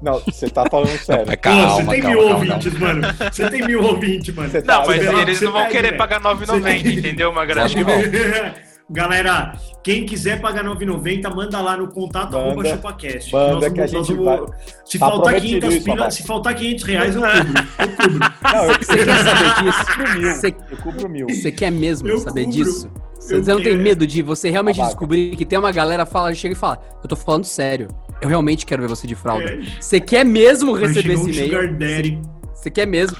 [0.00, 1.24] Não, você tá falando sério.
[1.26, 3.02] Mas Pô, você calma, tem calma, mil calma, ouvintes, mano.
[3.32, 4.48] Você tem mil ouvintes, mano.
[4.50, 8.54] Você Não, tá- mas eles não vão pega, querer pagar 9,90, entendeu, que não.
[8.90, 9.52] Galera,
[9.84, 13.30] quem quiser pagar 9,90, manda lá no contato Manda, arroba chupacast.
[13.34, 14.50] manda Nós que a vamos- gente nós vamos-
[14.86, 17.66] Se, Tá faltar prometido 500 isso, pila, se faltar 500 reais, eu cubro.
[17.78, 18.18] Eu cubro.
[18.54, 20.40] Não, eu, Você quer saber disso?
[20.40, 21.26] Você, Eu cubro mil.
[21.28, 22.56] você quer mesmo Eu saber cubro.
[22.64, 22.90] disso?
[23.20, 23.78] Você Eu não tem quero.
[23.82, 24.94] medo de você realmente Abaca.
[24.94, 27.88] descobrir que tem uma galera fala, chega e fala, eu tô falando sério.
[28.20, 29.44] Eu realmente quero ver você de fralda.
[29.44, 29.60] É.
[29.80, 32.22] Você quer mesmo receber esse e-mail?
[32.54, 33.16] Você quer mesmo?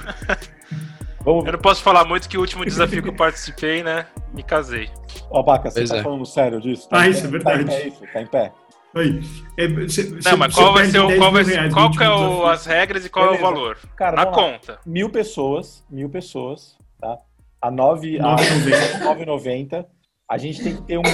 [1.24, 4.06] Vamos, Eu não posso falar muito que o último desafio que eu participei, né?
[4.34, 4.88] Me casei.
[5.30, 6.02] ó, Baca, você Pois tá é.
[6.02, 6.88] falando sério disso?
[6.90, 7.26] Ah, em isso pé?
[7.26, 7.64] é verdade.
[7.64, 8.00] Tá em pé isso?
[8.12, 8.52] Tá em pé?
[8.96, 9.20] Aí,
[9.58, 11.06] é, cê- Não, cê- mas qual vai ser o.
[11.08, 13.50] 10 Qual, vai reais qual que é o, as regras e qual é o Beleza.
[13.52, 13.78] valor?
[13.96, 14.52] Cara, Na vamos lá.
[14.52, 14.78] conta.
[14.86, 17.18] Mil pessoas, mil pessoas, tá?
[17.60, 19.02] A 9 a 9,90.
[19.02, 19.86] 9,90.
[20.30, 21.08] A gente tem que ter uma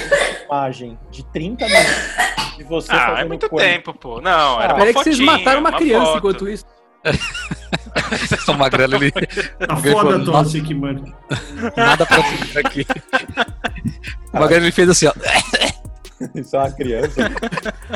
[0.44, 1.94] imagem de 30 minutos
[2.56, 3.66] de você Ah, fazendo é muito coisa.
[3.66, 4.20] tempo, pô.
[4.20, 6.18] Não, era Ah, uma Peraí que vocês fotinha, mataram uma, criança foto.
[6.18, 6.64] enquanto isso.
[8.48, 11.04] O Magrelo, ele Tá foda a tosse aqui, mano.
[11.76, 12.86] nada pra fazer aqui.
[14.32, 15.12] O Magrelo, ele fez assim, ó.
[16.34, 17.30] Isso é uma criança.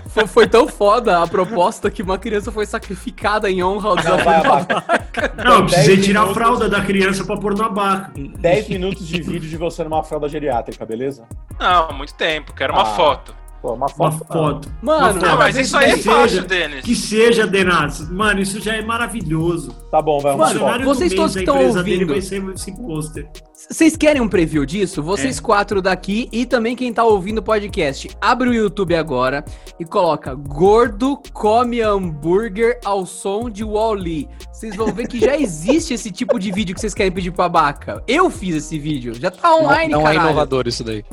[0.08, 4.02] Foi, foi tão foda a proposta que uma criança foi sacrificada em honra ao Não,
[4.02, 5.34] desafio vai, do Abaca.
[5.44, 8.12] Não, eu precisei 10 tirar a fralda da criança pra pôr na barca.
[8.16, 11.26] 10 minutos de vídeo de você numa fralda geriátrica, beleza?
[11.58, 12.52] Não, muito tempo.
[12.52, 12.86] Quero uma Ah.
[12.96, 13.34] foto.
[13.60, 14.24] Pô, uma Uma foto.
[14.26, 14.68] foto.
[14.80, 15.38] Mano, Uma foto.
[15.38, 16.84] mas isso aí é Que fácil, seja- Denis.
[16.84, 18.08] Que seja, Denas.
[18.08, 19.72] Mano, isso já é maravilhoso.
[19.90, 20.52] Tá bom, vai, Mano, foto.
[20.58, 22.12] funcionário vocês do todos que da estão empresa dele ouvindo.
[22.12, 23.28] vai ser esse pôster.
[23.68, 25.00] Vocês querem um preview disso?
[25.00, 25.02] É.
[25.02, 29.44] Vocês quatro daqui e também quem tá ouvindo o podcast, abre o YouTube agora
[29.80, 34.28] e coloca Gordo come hambúrguer ao som de Wall-E.
[34.52, 37.48] Vocês vão ver que já existe esse tipo de vídeo que vocês querem pedir pra
[37.48, 38.00] Baca.
[38.06, 40.20] Eu fiz esse vídeo, já tá Não, online, não é caralho.
[40.28, 41.04] inovador isso daí.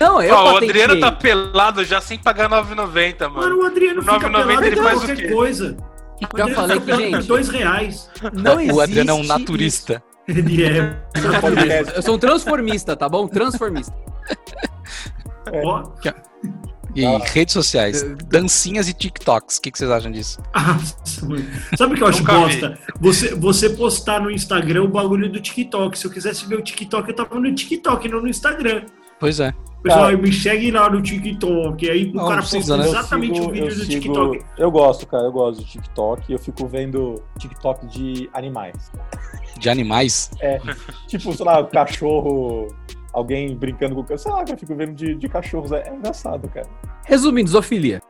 [0.00, 0.56] Não, eu Ó, o.
[0.56, 3.58] Adriano tá pelado já sem pagar 9,90, Mano, mano.
[3.62, 5.28] o Adriano Por fica 9,90 pelado ele faz o qualquer quê?
[5.28, 5.76] coisa.
[6.32, 8.10] O Já Adriano falei que, gente- Dois reais.
[8.32, 10.02] Não o Adriano é um existe naturista.
[10.26, 10.96] Ele é.
[11.96, 13.26] Eu sou um transformista, tá bom?
[13.28, 13.94] Transformista.
[15.64, 15.84] Ó.
[16.96, 17.18] E Ah.
[17.18, 19.56] redes sociais, dancinhas e TikToks.
[19.56, 20.40] O que, que vocês acham disso?
[21.76, 22.78] Sabe o que eu acho Nunca bosta?
[23.00, 25.98] Você, você postar no Instagram o bagulho do TikTok.
[25.98, 28.82] Se eu quisesse ver o TikTok, eu tava no TikTok, não no Instagram.
[29.18, 29.52] Pois é.
[29.82, 30.16] Pessoal, Cara.
[30.16, 31.90] me segue lá no TikTok.
[31.90, 32.98] Aí o Não, cara precisa, posta né?
[32.98, 34.40] Exatamente sigo- o vídeo do sigo- TikTok.
[34.56, 36.32] Eu gosto, cara, eu gosto de TikTok.
[36.32, 38.90] Eu fico vendo TikTok de animais.
[39.58, 40.30] De animais.
[41.06, 42.68] Tipo, sei lá, o cachorro,
[43.12, 44.18] alguém brincando com o cachorro.
[44.18, 45.72] Sei lá, eu fico vendo de, de cachorros.
[45.72, 46.68] É, é engraçado, cara.
[47.06, 48.00] Resumindo, zoofilia.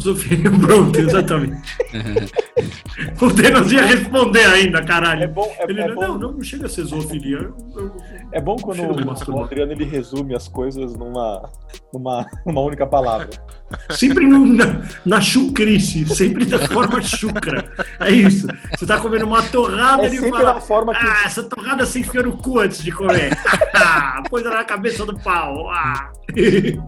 [0.00, 1.76] Zoofilia, Pronto, exatamente.
[3.20, 5.28] o Denis ia responder ainda, É caralho.
[5.28, 7.38] bom, é, Ele, é não, bom, não, não, chega a ser zoofilia.
[7.38, 7.96] Eu- eu-
[8.32, 11.48] é bom quando o, o Adriano ele resume as coisas numa,
[11.92, 13.28] numa, numa única palavra.
[13.90, 17.64] Sempre no- na, na chucrice, sempre da forma chucra.
[18.00, 18.46] É isso.
[18.78, 20.54] Você tá comendo uma torrada É e ele sempre fala.
[20.54, 21.06] da forma que.
[21.06, 23.36] Ah, essa torrada você enfia no cu antes de comer.
[23.74, 25.68] Ah, Põe na cabeça do pau.
[25.70, 26.10] Ah.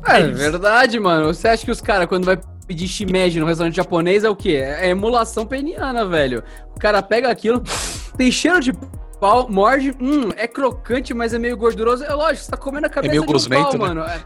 [0.07, 1.27] É verdade, mano.
[1.35, 4.57] Você acha que os caras, quando vai pedir shimeji no restaurante japonês, é o quê?
[4.57, 6.43] É emulação peniana, velho.
[6.75, 7.63] O cara pega aquilo,
[8.17, 8.73] tem cheiro de
[9.21, 12.05] pau, morde, hum, é crocante, mas é meio gorduroso.
[12.05, 13.79] É lógico, você tá comendo a cabeça meio de um gosmento, pau, né?
[13.79, 14.01] mano.
[14.03, 14.23] É,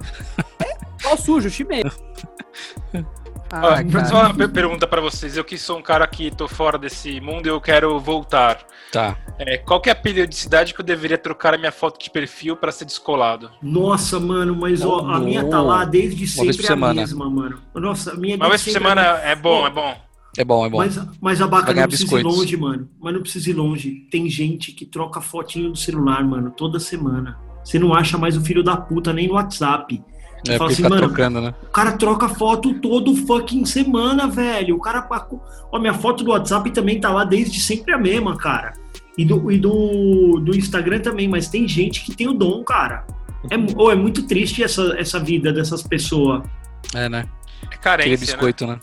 [0.65, 1.91] é pau sujo, shimeji.
[3.51, 5.37] Ah, só uma per- pergunta pra vocês.
[5.37, 8.59] Eu que sou um cara que tô fora desse mundo e eu quero voltar.
[8.93, 9.17] Tá.
[9.39, 12.57] É, qual que é a periodicidade que eu deveria trocar a minha foto de perfil
[12.57, 13.51] pra ser descolado?
[13.63, 16.95] Nossa, mano, mas ó, a minha tá lá desde vez sempre por a semana.
[17.01, 17.59] mesma, mano.
[17.75, 19.97] Nossa, a minha Uma vez por semana é bom, é bom.
[20.37, 20.77] É bom, é bom.
[20.79, 22.39] Mas, mas a Baca Vai ganhar não precisa ir biscoitos.
[22.39, 22.89] longe, mano.
[23.01, 24.07] Mas não precisa ir longe.
[24.11, 27.37] Tem gente que troca fotinho do celular, mano, toda semana.
[27.65, 30.01] Você não acha mais o filho da puta nem no WhatsApp.
[30.47, 31.55] É fala assim, fica mano, trocando, né?
[31.63, 34.77] o cara troca foto todo fucking semana, velho.
[34.77, 35.07] O cara.
[35.73, 38.75] Ó, minha foto do WhatsApp também tá lá desde sempre a mesma, cara.
[39.17, 43.05] E do, e do, do Instagram também, mas tem gente que tem o dom, cara.
[43.51, 46.43] É, ô, é muito triste essa, essa vida dessas pessoas.
[46.95, 47.25] É, né?
[47.63, 48.17] É Aquele carência, né?
[48.17, 48.79] biscoito, né?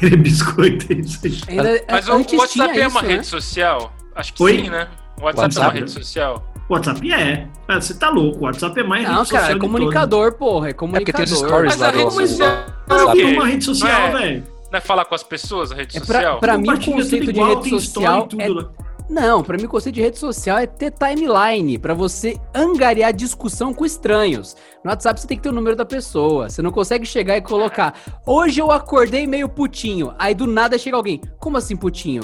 [0.00, 1.40] Ele biscoito, é isso aí.
[1.48, 3.14] Ainda, Mas o antes WhatsApp é uma isso, né?
[3.14, 3.92] rede social?
[4.14, 4.56] Acho que Oi?
[4.56, 4.88] sim, né?
[5.20, 5.66] O WhatsApp, é WhatsApp?
[5.66, 6.51] uma rede social.
[6.68, 7.48] WhatsApp é.
[7.74, 8.38] Você tá louco.
[8.40, 10.70] O WhatsApp é mais Não, rede social cara, é de comunicador, porra.
[10.70, 11.70] É porque tem os comunicador.
[11.70, 13.18] stories Mas lá a do rede mas social todas.
[13.18, 14.44] é é uma rede social, Não é- velho.
[14.70, 16.38] Não é falar com as pessoas, a rede É pra, social?
[16.40, 18.70] pra mim, o conceito de igual, rede tem social é lá.
[19.10, 23.74] Não, pra mim o conceito de rede social é ter timeline, pra você angariar discussão
[23.74, 24.56] com estranhos.
[24.82, 26.48] No WhatsApp você tem que ter o número da pessoa.
[26.48, 27.92] Você não consegue chegar e colocar.
[28.26, 30.14] Hoje eu acordei meio putinho.
[30.18, 31.20] Aí do nada chega alguém.
[31.38, 32.22] Como assim putinho?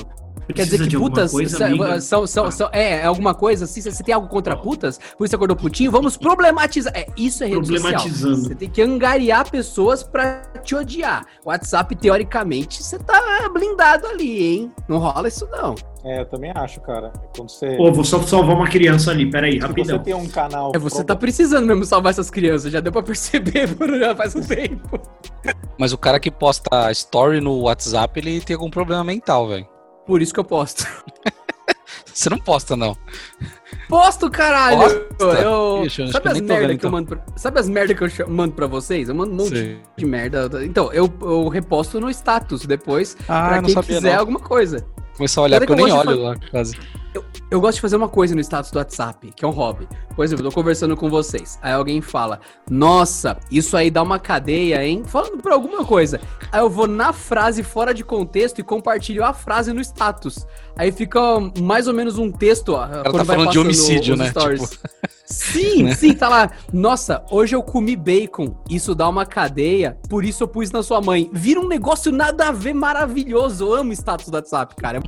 [0.55, 1.59] Quer dizer que putas coisa,
[2.01, 3.81] são, são, são, são- é, é alguma coisa assim?
[3.81, 4.99] Você tem algo contra putas?
[5.17, 5.91] Por isso você acordou putinho?
[5.91, 6.93] Vamos problematizar.
[6.97, 7.83] É, isso é rede social.
[7.83, 8.37] Problematizando.
[8.49, 11.25] Você tem que angariar pessoas pra te odiar.
[11.45, 14.73] WhatsApp, teoricamente, você tá blindado ali, hein?
[14.89, 15.75] Não rola isso não.
[16.05, 17.13] É, eu também acho, cara.
[17.37, 19.99] Quando você, Pô, vou só salvar uma criança ali, peraí, se você rapidão.
[19.99, 20.73] tem um canal.
[20.75, 24.35] É, você tá precisando mesmo salvar essas crianças, já deu pra perceber por já faz
[24.35, 24.99] um tempo.
[25.79, 29.67] Mas o cara que posta story no WhatsApp, ele tem algum problema mental, velho.
[30.09, 30.87] Por isso que eu posto.
[32.07, 32.97] Você não posta, não.
[33.91, 34.79] Posto, caralho!
[35.11, 35.41] Posta?
[35.43, 35.83] Eu...
[35.85, 36.91] Ixi, sabe as nem tô merda vendo, que eu então.
[36.91, 37.21] mando pra...
[37.37, 39.09] Sabe as merda que eu mando pra vocês?
[39.11, 39.79] Eu mando um monte Sei.
[39.99, 40.49] de merda.
[40.65, 44.19] Então, eu, eu reposto no status depois, Ah, pra quem quiser não.
[44.21, 44.85] alguma coisa.
[45.19, 46.79] Começar a olhar, porque eu que eu nem olho lá, quase.
[47.51, 49.89] Eu gosto de fazer uma coisa no status do WhatsApp, que é um hobby.
[50.15, 51.59] Por exemplo, eu tô conversando com vocês.
[51.61, 52.39] Aí alguém fala:
[52.71, 55.03] Nossa, isso aí dá uma cadeia, hein?
[55.05, 56.21] Falando por alguma coisa.
[56.53, 60.47] Aí eu vou na frase fora de contexto e compartilho a frase no status.
[60.79, 61.21] Aí fica
[61.61, 62.69] mais ou menos um texto.
[62.69, 64.33] O cara tá falando de homicídio, né?
[65.27, 66.51] Sim, sim, tá lá.
[66.73, 68.57] Nossa, hoje eu comi bacon.
[68.71, 71.29] Isso dá uma cadeia, por isso eu pus na sua mãe.
[71.31, 73.67] Vira um negócio nada a ver maravilhoso.
[73.67, 75.03] Eu amo status do WhatsApp, cara.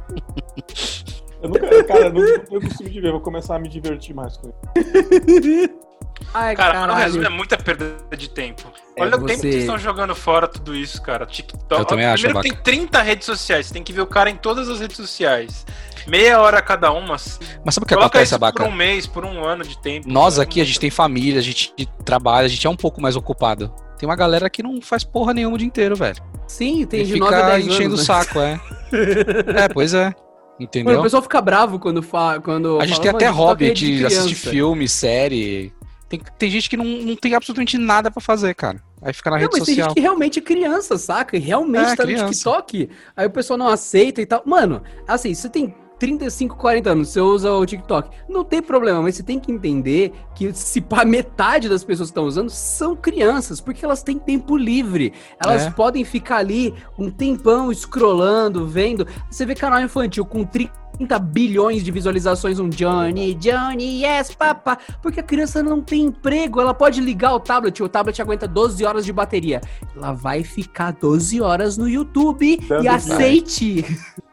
[1.43, 4.37] Eu nunca, cara, eu não eu consigo de ver, vou começar a me divertir mais
[4.37, 5.81] com isso.
[6.33, 6.99] Ai, Cara, caralho.
[7.01, 8.71] resumo é muita perda de tempo.
[8.97, 11.27] É, Olha o tempo que você- vocês estão jogando fora tudo isso, cara.
[11.27, 11.81] TikTok.
[11.81, 14.37] Eu também acho, Primeiro tem 30 redes sociais, você tem que ver o cara em
[14.37, 15.67] todas as redes sociais.
[16.07, 17.17] Meia hora cada uma.
[17.17, 20.09] Mas sabe o que Coloca acontece, isso por um mês, por um ano de tempo.
[20.09, 21.73] Nós aqui, a gente tem família, a gente
[22.05, 23.73] trabalha, a gente é um pouco mais ocupado.
[23.99, 26.17] Tem uma galera que não faz porra nenhuma o dia inteiro, velho.
[26.47, 28.25] Sim, tem E de 9 a fica 10 enchendo anos, o né?
[28.25, 28.61] saco, é.
[29.65, 30.05] é, pois é.
[30.05, 30.17] Mano,
[30.59, 31.01] Entendeu?
[31.01, 32.41] o pessoal fica bravo quando fa...
[32.41, 35.73] quando A gente fala, tem "Mano, até hobby é de assistir criança." filme, série.
[36.11, 38.83] Tem, tem gente que não, não tem absolutamente nada pra fazer, cara.
[39.01, 39.89] Aí fica na Não, rede mas tem social.
[39.89, 41.37] gente que realmente é criança, saca?
[41.37, 42.33] E realmente É, tá no criança.
[42.33, 42.91] TikTok.
[43.17, 44.43] Aí o pessoal não aceita e tal.
[44.45, 48.11] Mano, assim, você tem 35, 40 anos, você usa o TikTok.
[48.29, 52.13] Não tem problema, mas você tem que entender que se pá, metade das pessoas que
[52.13, 55.13] estão usando são crianças, porque elas têm tempo livre.
[55.45, 55.71] Elas É.
[55.71, 59.07] podem ficar ali um tempão scrollando, vendo.
[59.31, 60.80] Você vê canal infantil com 30
[61.21, 64.79] bilhões de visualizações, um Johnny, Johnny, yes, papá.
[65.03, 68.85] Porque a criança não tem emprego, ela pode ligar o tablet, o tablet aguenta 12
[68.85, 69.61] horas de bateria.
[69.97, 73.85] Ela vai ficar 12 horas no YouTube Dando e aceite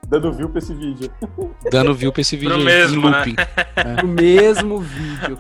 [0.08, 1.12] Dando view pra esse vídeo.
[1.70, 3.18] Dando view pra esse vídeo Pro aí, mesmo, né?
[3.18, 3.36] looping.
[4.04, 5.38] o mesmo vídeo.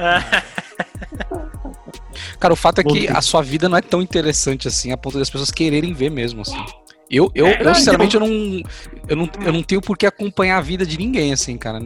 [2.37, 5.17] Cara, o fato é que a sua vida não é tão interessante assim, a ponto
[5.17, 6.61] das pessoas quererem ver mesmo, assim.
[7.09, 8.27] Eu, eu, É, eu não, sinceramente, eu, não,
[9.07, 11.79] eu, não, eu não tenho por que acompanhar a vida de ninguém, assim, cara.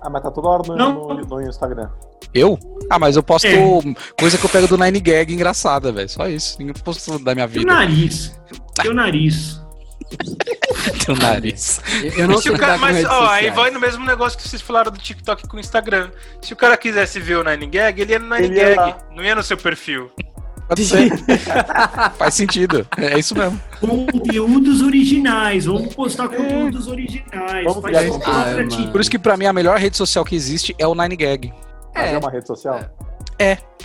[0.00, 0.94] Ah, mas tá toda hora no, Não.
[1.08, 1.90] no, no Instagram.
[2.32, 2.58] Eu?
[2.88, 3.56] Ah, mas eu posto É.
[4.18, 6.08] coisa que eu pego do Nine Gag engraçada, velho.
[6.08, 6.56] Só isso.
[6.58, 7.72] Ninguém posto da minha Teu vida.
[7.72, 8.34] nariz.
[8.80, 9.60] Teu nariz.
[11.04, 11.80] Teu nariz.
[12.02, 14.48] Eu- Eu não Se sei o cara, mas ó, aí vai no mesmo negócio que
[14.48, 16.10] vocês falaram do TikTok com o Instagram.
[16.40, 18.76] Se o cara quisesse ver o Nine Gag, ele ia no Nine Ele ia Gag,
[18.78, 18.98] lá.
[19.14, 20.10] não ia no seu perfil.
[20.68, 21.10] Pode ser.
[22.16, 22.86] Faz sentido.
[22.96, 23.60] É isso mesmo.
[23.80, 25.66] Conteúdos originais.
[25.66, 27.64] Vamos postar conteúdos originais.
[27.64, 28.74] Vamos Faz criar conteúdo.
[28.88, 28.90] Ah.
[28.90, 31.52] Por isso que pra mim a melhor rede social que existe é o Nine Gag.
[31.94, 32.18] É É.
[32.18, 32.80] uma rede social?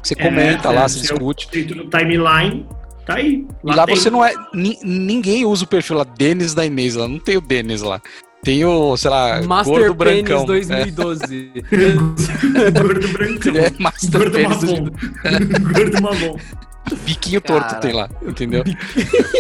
[0.04, 1.48] Você comenta É, lá, é, se seu- discute.
[1.50, 2.66] Feito no timeline.
[3.06, 3.46] Tá aí.
[3.64, 3.96] E lá tem.
[3.96, 4.34] você não é.
[4.54, 7.08] ni- ninguém usa o perfil lá, Denis da Inês lá.
[7.08, 8.02] Não tem o Denis lá.
[8.48, 10.46] Tem o, sei lá, Master gordo Penis brancão.
[10.46, 11.52] 2012.
[12.82, 13.56] Gordo brancão.
[13.58, 14.86] É, é Master Gordo Penis marrom.
[15.74, 16.38] Gordo marrom.
[17.04, 17.82] Biquinho torto Cara.
[17.82, 18.64] tem lá, entendeu?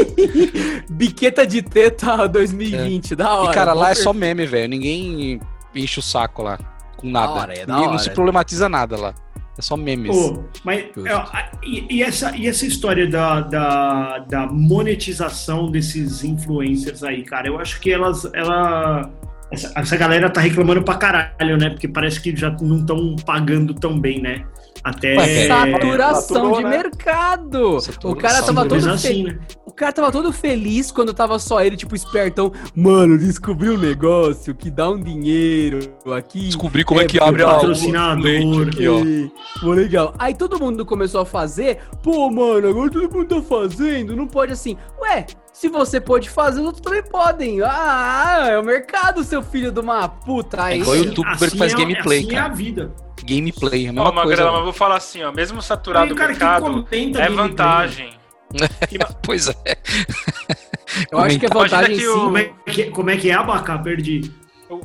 [0.91, 3.51] Biqueta de teta 2020, da hora.
[3.51, 4.67] E cara, lá é só meme, velho.
[4.67, 5.39] Ninguém
[5.73, 6.59] enche o saco lá
[6.97, 7.31] com nada.
[7.31, 8.03] hora, é da Ninguém não hora.
[8.03, 9.13] se problematiza nada lá.
[9.57, 10.15] É só memes.
[10.15, 17.03] Pô, mas é, e, e essa, e essa história da, da, da monetização desses influencers
[17.03, 18.29] aí, cara, eu acho que elas.
[18.33, 19.11] Ela,
[19.51, 21.71] essa, essa galera tá reclamando pra caralho, né?
[21.71, 24.45] Porque parece que já não estão pagando tão bem, né?
[24.89, 25.47] Até.
[25.47, 26.69] Saturação saturou, de né?
[26.69, 27.81] mercado.
[27.81, 28.13] Saturou.
[28.13, 29.39] O cara tava todo assim, né?
[29.65, 32.51] O cara tava todo feliz quando tava só ele, tipo, espertão.
[32.73, 35.79] Mano, descobri um negócio que dá um dinheiro
[36.15, 36.45] aqui.
[36.45, 38.67] Descobri como é, É, que abre a patrocinador.
[38.67, 39.59] aqui, ó.
[39.59, 40.13] Pô, legal.
[40.17, 41.79] Aí todo mundo começou a fazer.
[42.01, 44.15] Pô, mano, agora todo mundo tá fazendo.
[44.15, 44.77] Não pode assim.
[45.01, 45.25] Ué,
[45.59, 47.61] se você pode fazer, os outros também podem.
[47.63, 50.63] Ah, é o mercado, seu filho de uma puta.
[50.63, 52.45] Aí, igual o youtuber que faz é- gameplay, assim é cara.
[52.45, 52.91] a vida.
[53.23, 54.27] Gameplay, a Ó, mesma coisa.
[54.29, 57.29] Magrela, mas vou falar assim, ó, mesmo saturado o que mercado, é gameplay.
[57.29, 58.17] vantagem.
[59.23, 59.53] Pois é.
[61.11, 62.07] eu acho que é Imagina vantagem que sim.
[62.07, 63.77] o- Como é, que, como é que é, Abacá?
[63.77, 64.31] Perdi.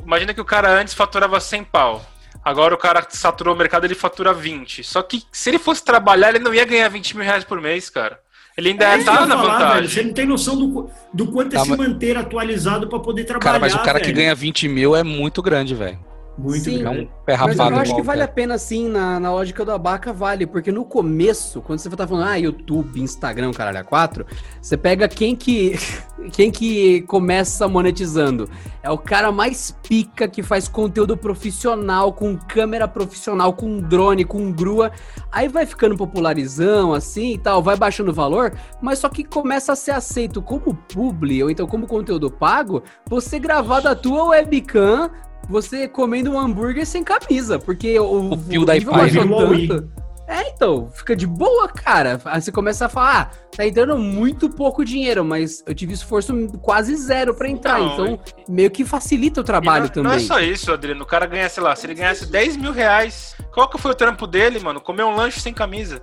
[0.05, 2.03] Imagina que o cara antes faturava 100 pau.
[2.43, 4.83] Agora o cara saturou o mercado, ele fatura 20.
[4.83, 7.89] Só que se ele fosse trabalhar, ele não ia ganhar 20 mil reais por mês,
[7.89, 8.19] cara.
[8.57, 9.73] Ele ainda É que tá na falar, vantagem.
[9.75, 9.89] velho.
[9.89, 13.23] Você não tem noção do, do quanto Tá, é se mas- manter atualizado pra poder
[13.23, 13.43] trabalhar.
[13.43, 14.17] Cara, mas o cara que velho.
[14.17, 15.97] ganha 20 mil é muito grande, velho.
[16.37, 16.83] Muito Sim.
[16.83, 20.11] É um Mas eu acho que vale a pena sim, na, na lógica do abaca
[20.11, 24.25] vale, porque no começo, quando você tá falando, ah, YouTube, Instagram, caralho, a 4,
[24.59, 25.77] você pega quem que
[26.33, 28.49] quem que começa monetizando.
[28.81, 34.51] É o cara mais pica que faz conteúdo profissional, com câmera profissional, com drone, com
[34.51, 34.91] grua.
[35.31, 39.73] Aí vai ficando popularizão, assim e tal, vai baixando o valor, mas só que começa
[39.73, 45.11] a ser aceito como publi, ou então como conteúdo pago, você gravar da tua webcam
[45.49, 49.13] você comendo um hambúrguer sem camisa, porque o, O fio da iPad.
[49.13, 50.03] tanto.
[50.25, 52.19] É, então, fica de boa, cara.
[52.25, 56.33] Aí você começa a falar, ah, tá entrando muito pouco dinheiro, mas eu tive esforço
[56.61, 60.11] quase zero pra entrar, Não, então meio que facilita o E trabalho não, também.
[60.11, 61.03] não é só isso, Adriano.
[61.03, 63.95] O cara ganha, sei lá, se ele ganhasse 10 mil reais, qual que foi o
[63.95, 64.79] trampo dele, mano?
[64.79, 66.01] Comer um lanche sem camisa.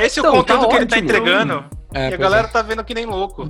[0.00, 1.08] Esse é então, o conteúdo tá que ele tá ótimo.
[1.10, 1.64] entregando.
[1.94, 3.46] É, e a galera tá vendo que nem louco.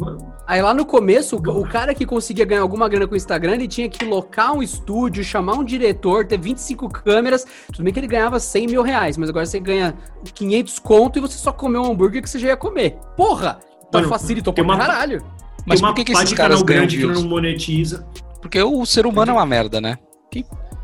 [0.47, 3.69] Aí lá no começo, o cara que conseguia ganhar alguma grana com o Instagram, ele
[3.69, 7.47] tinha que locar um estúdio, chamar um diretor, ter 25 câmeras.
[7.73, 9.95] Tudo bem que ele ganhava 100 mil reais, mas agora você ganha
[10.35, 12.97] 500 conto e você só comeu um hambúrguer que você já ia comer.
[13.17, 13.59] Porra!
[13.89, 15.23] Então Mano, facilitou pra uma- caralho.
[15.67, 18.07] Mas por que, que esses caras canal ganham grande que não monetiza.
[18.41, 19.97] Porque o ser humano é uma merda, né?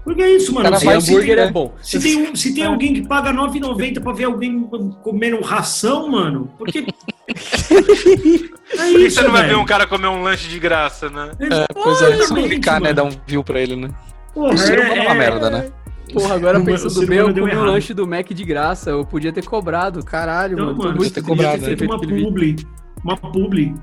[0.05, 0.65] Porque é isso, mano.
[0.71, 1.73] cara Se, hambúrguer tem, é bom.
[1.83, 4.63] se tem, um- se tem alguém que paga R$ 9,90 pra ver alguém
[5.03, 6.87] comendo ração, mano, porque.
[7.29, 11.09] É Por que isso, você não vai ver um cara comer um lanche de graça,
[11.11, 11.31] né?
[11.41, 12.93] É, pois é, só Obviamente, clicar, né?
[12.93, 13.91] Dar um view pra ele, né?
[14.35, 15.71] Porra, O ser humano é uma merda, né?
[16.13, 18.91] Porra, agora pensando bem, eu comi um lanche do Mac de graça.
[18.91, 20.03] Eu podia ter cobrado.
[20.05, 20.79] Caralho, Então, mano.
[20.79, 22.57] mano, muito ter você cobrado, podia ter feito triste uma publi.
[23.05, 23.75] Uma publi.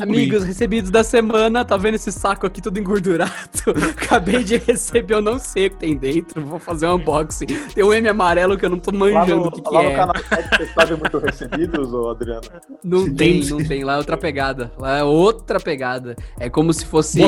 [0.00, 3.32] Amigos, recebidos da semana, tá vendo esse saco aqui todo engordurado?
[3.90, 7.46] Acabei de receber, eu não sei o que tem dentro, vou fazer um unboxing.
[7.74, 9.82] Tem um M amarelo que eu não tô Lá manjando no, o que, que lá
[9.82, 9.94] no é.
[9.94, 12.42] canal vocês sabem muito recebidos, ô Adriano?
[12.84, 13.84] Não Se tem, não tem.
[13.84, 14.72] Lá é outra pegada.
[14.78, 16.16] Lá é outra pegada.
[16.38, 17.20] É como se fosse.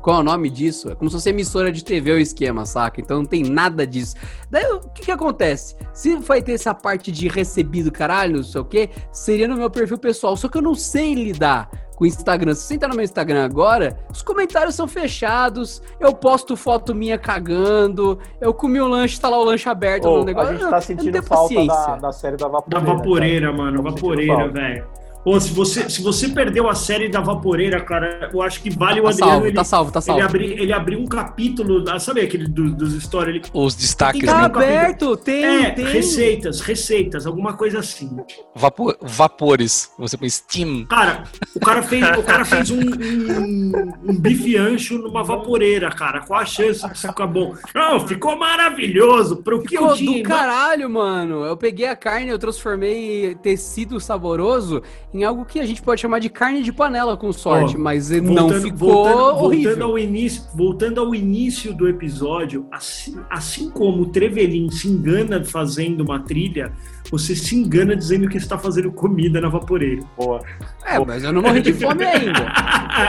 [0.00, 0.88] Qual é o nome disso?
[0.88, 3.00] É como se fosse emissora de TV o esquema, saca?
[3.00, 4.14] Então não tem nada disso.
[4.48, 5.74] Daí o que que acontece?
[5.92, 9.68] Se vai ter essa parte de recebido, caralho, não sei o quê, seria no meu
[9.68, 10.36] perfil pessoal.
[10.36, 12.54] Só que eu não sei lidar com o Instagram.
[12.54, 15.82] Se você entrar no meu Instagram agora, os comentários são fechados.
[15.98, 18.18] Eu posto foto minha cagando.
[18.40, 20.50] Eu comi um lanche, tá lá o lanche aberto Ô, no negócio.
[20.50, 21.96] a gente tá sentindo falta da, paciência.
[21.96, 22.94] da série da Da Vaporeira.
[22.96, 23.56] vaporeira, cara.
[23.56, 23.78] mano.
[23.78, 24.86] Sentindo Vaporeira, velho.
[25.26, 29.00] Pô, se você, se você perdeu a série da Vaporeira, cara, eu acho que vale
[29.00, 29.32] o Tá Adriano.
[29.32, 30.36] salvo, ele, tá salvo, tá ele, salvo.
[30.36, 33.34] ele abriu um capítulo, sabe aquele do- dos stories?
[33.34, 34.44] Ele, Os destaques, Tem Tá né?
[34.44, 35.84] aberto, tem, é, tem.
[35.84, 38.08] receitas, receitas, alguma coisa assim.
[38.54, 39.90] Vapo- vapores.
[39.98, 40.86] Você põe Steam.
[40.86, 41.24] Cara,
[41.56, 43.72] o cara fez, o cara fez um, um,
[44.10, 46.20] um bife ancho numa vaporeira, cara.
[46.20, 47.52] Qual a chance disso ficar bom?
[47.74, 49.38] Não, ficou maravilhoso.
[49.42, 50.22] Pro que Ficou eu tinha.
[50.22, 51.44] do caralho, mano.
[51.44, 54.82] Eu peguei a carne, eu transformei tecido saboroso
[55.16, 58.10] em algo que a gente pode chamar de carne de panela com sorte, Ó, mas
[58.10, 59.70] não Voltando- ficou voltando, horrível.
[59.70, 65.42] Voltando ao, início, voltando ao início do episódio, assim, assim como o Trevelin se engana
[65.44, 66.72] fazendo uma trilha,
[67.10, 70.02] você se engana dizendo que está fazendo comida na vaporeira.
[70.16, 70.40] Boa.
[70.84, 72.52] É, mas eu não morri de fome ainda.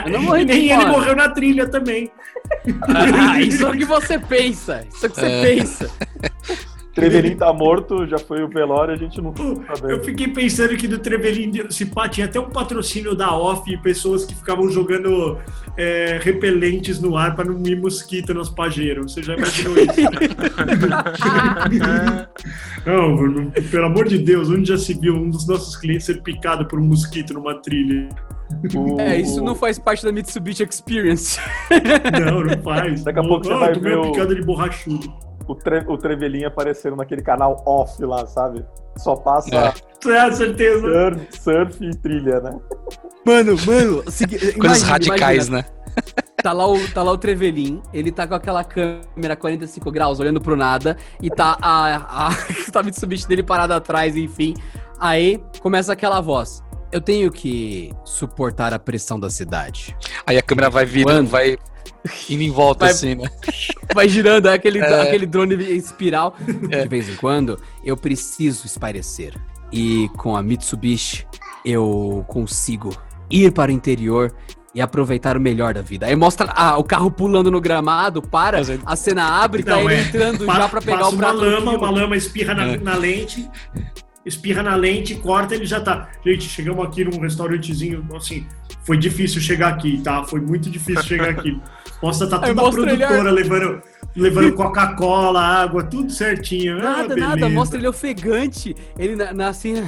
[0.06, 0.92] Eu não morri de nem ele fome.
[0.92, 2.10] morreu na trilha também.
[2.88, 4.86] Ah, isso é o que você pensa.
[4.94, 5.42] Isso é o que você É.
[5.56, 5.90] pensa.
[7.02, 10.04] Trevelin tá morto, já foi o velório, a gente não tá Eu sabendo.
[10.04, 14.26] fiquei pensando que do Trevelin, se pá, tinha até um patrocínio da OFF e pessoas
[14.26, 15.38] que ficavam jogando
[15.78, 19.14] é, repelentes no ar para não ir mosquito nos pageiros.
[19.14, 20.02] Você já imaginou isso?
[22.86, 26.22] não, não, pelo amor de Deus, onde já se viu um dos nossos clientes ser
[26.22, 28.10] picado por um mosquito numa trilha?
[28.76, 31.40] O- É, isso não faz parte da Mitsubishi Experience.
[32.26, 33.04] Não, não faz.
[33.04, 35.14] Daqui a pouco você oh, vai tomei ver o- picada de borrachudo.
[35.48, 38.66] O, tre, o Trevelin aparecendo naquele canal off lá, sabe?
[38.98, 40.32] Só passa É.
[40.32, 40.82] Certeza.
[40.82, 42.60] surf, surf e trilha, né?
[43.26, 45.58] Mano, mano, segui- Coisas imagina, radicais, imagina.
[45.58, 45.66] né?
[46.44, 50.40] Tá lá, o, tá lá o Trevelin, ele tá com aquela câmera 45 graus olhando
[50.40, 52.30] pro nada e tá a, a,
[52.72, 54.54] tá a Mitsubishi dele parada atrás, enfim.
[55.00, 56.64] Aí começa aquela voz.
[56.92, 59.98] Eu tenho que suportar a pressão da cidade.
[60.26, 61.30] Aí a câmera vai virando, Quando?
[61.30, 61.58] vai
[62.30, 63.30] indo em volta Vai- assim, né?
[63.94, 65.02] Vai girando é aquele, É.
[65.02, 66.36] aquele drone em espiral.
[66.70, 66.84] É.
[66.84, 69.34] De vez em quando, eu preciso espairecer.
[69.72, 71.26] E com a Mitsubishi,
[71.66, 72.96] eu consigo
[73.30, 74.34] ir para o interior
[74.76, 76.06] e aproveitar o melhor da vida.
[76.06, 79.90] Aí mostra ah, o carro pulando no gramado, para, Fazendo- a cena abre, tá Não,
[79.90, 80.04] ele é.
[80.04, 82.78] entrando Pa- já pra pegar o prato uma lama, uma lama espirra na, É.
[82.78, 83.50] na lente.
[84.28, 86.10] Espirra na lente, corta, ele já tá.
[86.26, 88.46] Gente, chegamos aqui num restaurantezinho, assim,
[88.86, 90.24] foi difícil chegar aqui, tá?
[90.24, 91.60] Foi muito difícil chegar aqui.
[92.04, 93.82] Mostra, tá Aí toda a produtora levando,
[94.16, 96.78] levando Coca-Cola, água, tudo certinho.
[96.78, 97.50] Ah, Nada, nada, beleza.
[97.56, 98.76] mostra ele ofegante.
[99.00, 99.84] Ele na, na- assim.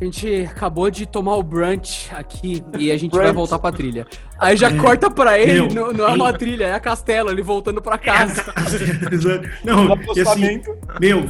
[0.00, 4.06] A gente acabou de tomar o brunch aqui e a gente vai voltar pra trilha.
[4.38, 7.42] Aí já corta pra ele, Meu, não, não é uma trilha, é a castelo, ele
[7.42, 8.42] voltando pra casa.
[9.62, 10.62] Não, No e assim,
[10.98, 11.22] meu,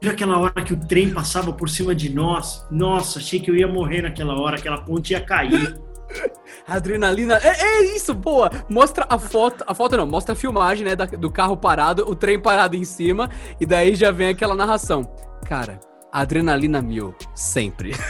[0.00, 2.66] viu aquela hora que o trem passava por cima de nós?
[2.70, 5.78] Nossa, achei que eu ia morrer naquela hora, aquela ponte ia cair.
[6.68, 7.38] Adrenalina.
[7.42, 7.48] É,
[7.80, 8.50] é isso, boa!
[8.68, 9.64] Mostra a foto.
[9.66, 10.94] A foto não, mostra a filmagem, né?
[10.94, 15.02] da- do carro parado, o trem parado em cima, e daí já vem aquela narração.
[15.46, 15.80] Cara,
[16.12, 17.92] adrenalina mil, sempre.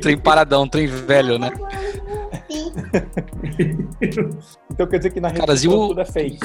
[0.00, 1.50] Trem paradão, trem velho, né?
[4.70, 6.38] Então quer dizer que na e o- tudo é fake.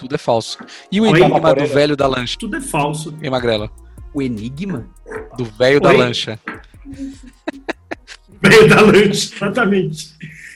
[0.00, 0.58] Tudo é falso.
[0.90, 1.20] E o Oi?
[1.20, 3.14] enigma do velho da lancha, Tudo é falso.
[3.22, 3.70] hein, Magrela?
[4.12, 4.86] O enigma?
[5.36, 6.38] Do velho da lancha.
[8.42, 10.14] Meio da lanche, exatamente.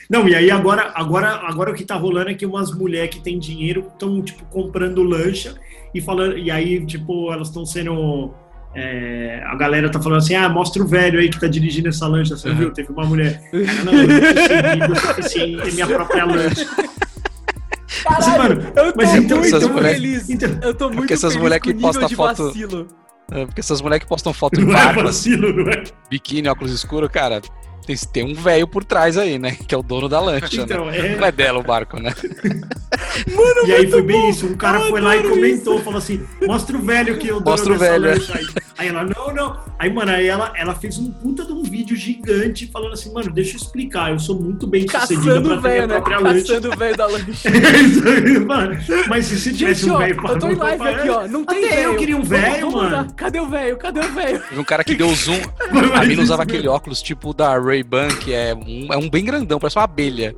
[0.09, 3.21] Não, e aí agora, agora, agora o que tá rolando é que umas mulheres que
[3.21, 5.55] têm dinheiro estão, tipo, comprando lancha
[5.93, 6.37] e falando.
[6.37, 8.33] E aí, tipo, elas estão sendo.
[8.75, 12.07] é, a galera tá falando assim: ah, mostra o velho aí que tá dirigindo essa
[12.07, 12.35] lancha.
[12.37, 12.55] Você Uhum.
[12.55, 12.71] viu?
[12.73, 13.41] Teve uma mulher.
[13.51, 16.65] Cara, não, eu não consegui o suficiente ter minha própria lancha.
[18.09, 20.29] Mas, mano, eu tô mas então- muito essas mulheres- feliz.
[20.29, 22.87] então- eu tô muito essas feliz mulheres com o que postam nível de foto- vacilo.
[23.31, 25.83] É, Porque essas mulheres que postam foto em não é assim, vacilo, não é?
[26.09, 27.41] biquíni, óculos escuros, cara,
[27.85, 29.57] tem, tem um velho por trás aí, né?
[29.67, 30.63] Que é o dono da lancha, né?
[30.63, 31.15] Então, é.
[31.15, 32.13] Não é dela o barco, né?
[33.65, 34.45] E aí foi bem isso.
[34.45, 37.73] Um cara foi lá e comentou, falou assim: mostra o velho que eu dono Mostra
[37.73, 38.13] o velho, é.
[38.13, 38.45] lancha Aí,
[38.77, 39.57] aí ela, não, não.
[39.79, 43.31] Aí, mano, aí ela, ela fez um puta de um vídeo gigante falando assim, mano,
[43.31, 45.93] deixa eu explicar, eu sou muito bem sucedida Caçando pra o ter minha velho, né?
[45.95, 46.41] própria lancha.
[46.41, 47.49] Caçando o velho da lancha.
[48.45, 48.77] Mano,
[49.07, 51.27] Mas se, se tivesse Gente, um velho eu tô em live pra- aqui, ó.
[51.27, 51.89] Não tem Até velho.
[51.91, 53.13] eu queria um velho, mano.
[53.15, 53.77] Cadê o velho?
[53.77, 54.43] Cadê o velho?
[54.57, 55.39] Um cara que deu zoom.
[55.95, 59.59] A mina usava aquele óculos tipo da Ray-Ban, que é um, é um bem grandão,
[59.59, 60.35] parece uma abelha.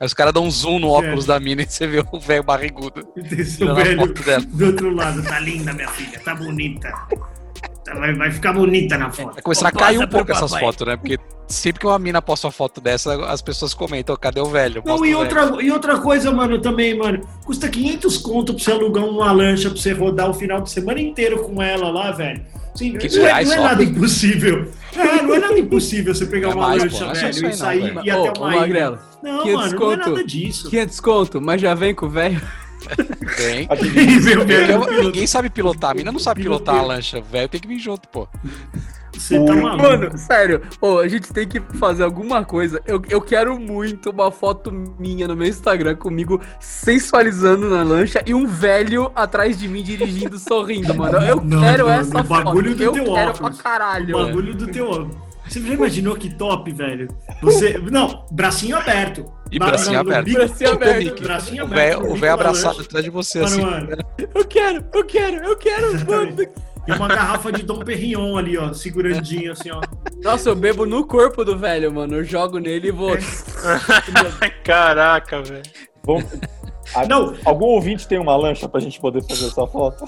[0.00, 2.42] Aí os caras dão um zoom no óculos da mina e você vê o velho
[2.42, 3.06] barrigudo.
[3.16, 4.44] Esse velho foto dela.
[4.44, 6.92] do outro lado, tá linda, minha filha, tá bonita.
[7.86, 9.34] Vai, vai ficar bonita na foto.
[9.34, 10.96] Vai começar a cair um pouco essas fotos, né?
[10.96, 11.18] Porque
[11.48, 14.82] sempre que uma mina posta uma foto dessa, as pessoas comentam, cadê o velho?
[14.86, 15.40] Não, e o velho.
[15.40, 17.26] outra, e outra coisa, mano, também, mano.
[17.44, 21.00] Custa 500 conto pra você alugar uma lancha pra você rodar o final de semana
[21.00, 22.40] inteiro com ela lá, velho.
[22.74, 24.72] Assim, 500 não, é, não é nada impossível.
[24.96, 27.20] É, não é nada impossível você pegar É uma mais, pô, lancha, não é só
[27.20, 28.00] velho, isso aí e não, sair velho.
[28.00, 28.98] e ir até Ô, uma ilha.
[29.22, 30.70] Não, 500 mano, não é nada disso.
[30.70, 32.40] 500 conto, mas já vem com o velho.
[35.02, 37.18] Ninguém sabe pilotar, a mina não sabe pilotar a lancha.
[37.18, 38.28] O velho tem que vir junto, pô.
[39.12, 39.82] você tá maluco.
[39.82, 42.80] Mano, sério, ô, a gente tem que fazer alguma coisa.
[42.86, 48.34] Eu, eu quero muito uma foto minha no meu Instagram comigo sensualizando na lancha e
[48.34, 51.18] um velho atrás de mim dirigindo, sorrindo, mano.
[51.18, 52.62] Eu Não, quero mano, essa foto.
[52.62, 54.16] do Eu teu quero pra caralho.
[54.16, 55.31] O bagulho do teu óculos.
[55.52, 57.08] Você já imaginou que top, velho?
[57.42, 57.78] Você.
[57.78, 59.24] Não, bracinho aberto.
[59.50, 60.24] E Na- bracinho na- aberto.
[60.24, 61.22] bico- Bracinho Tipo aberto.
[61.22, 63.60] Bracinho O aberto, o velho abraçado atrás de você, Mano, assim.
[63.62, 63.88] mano.
[64.34, 66.52] Eu quero, eu quero, eu quero.
[66.88, 69.80] E uma garrafa de Dom Perignon ali, ó, segurandinho assim, ó.
[70.22, 72.16] Nossa, eu bebo no corpo do velho, mano.
[72.16, 73.16] Eu jogo nele e vou.
[74.64, 75.62] Caraca, velho.
[76.04, 76.24] Vamos...
[77.08, 77.34] Não.
[77.44, 80.04] Algum ouvinte tem uma lancha pra gente poder fazer essa foto?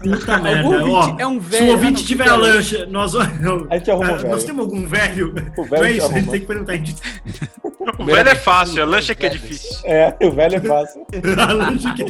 [0.00, 0.68] Puta merda.
[0.68, 3.66] ouvinte Ó, é um se velho, o ah, ouvinte não, tiver a lancha, nós, não,
[3.70, 4.30] A gente arruma um Ah, velho.
[4.30, 5.34] nós temos algum velho.
[5.56, 6.72] O velho não é isso, a gente tem que perguntar.
[6.72, 6.96] A, gente...
[7.98, 9.80] O velho é fácil, a lancha que é difícil.
[9.84, 11.06] É, o velho é fácil.
[11.38, 12.06] a lancha que é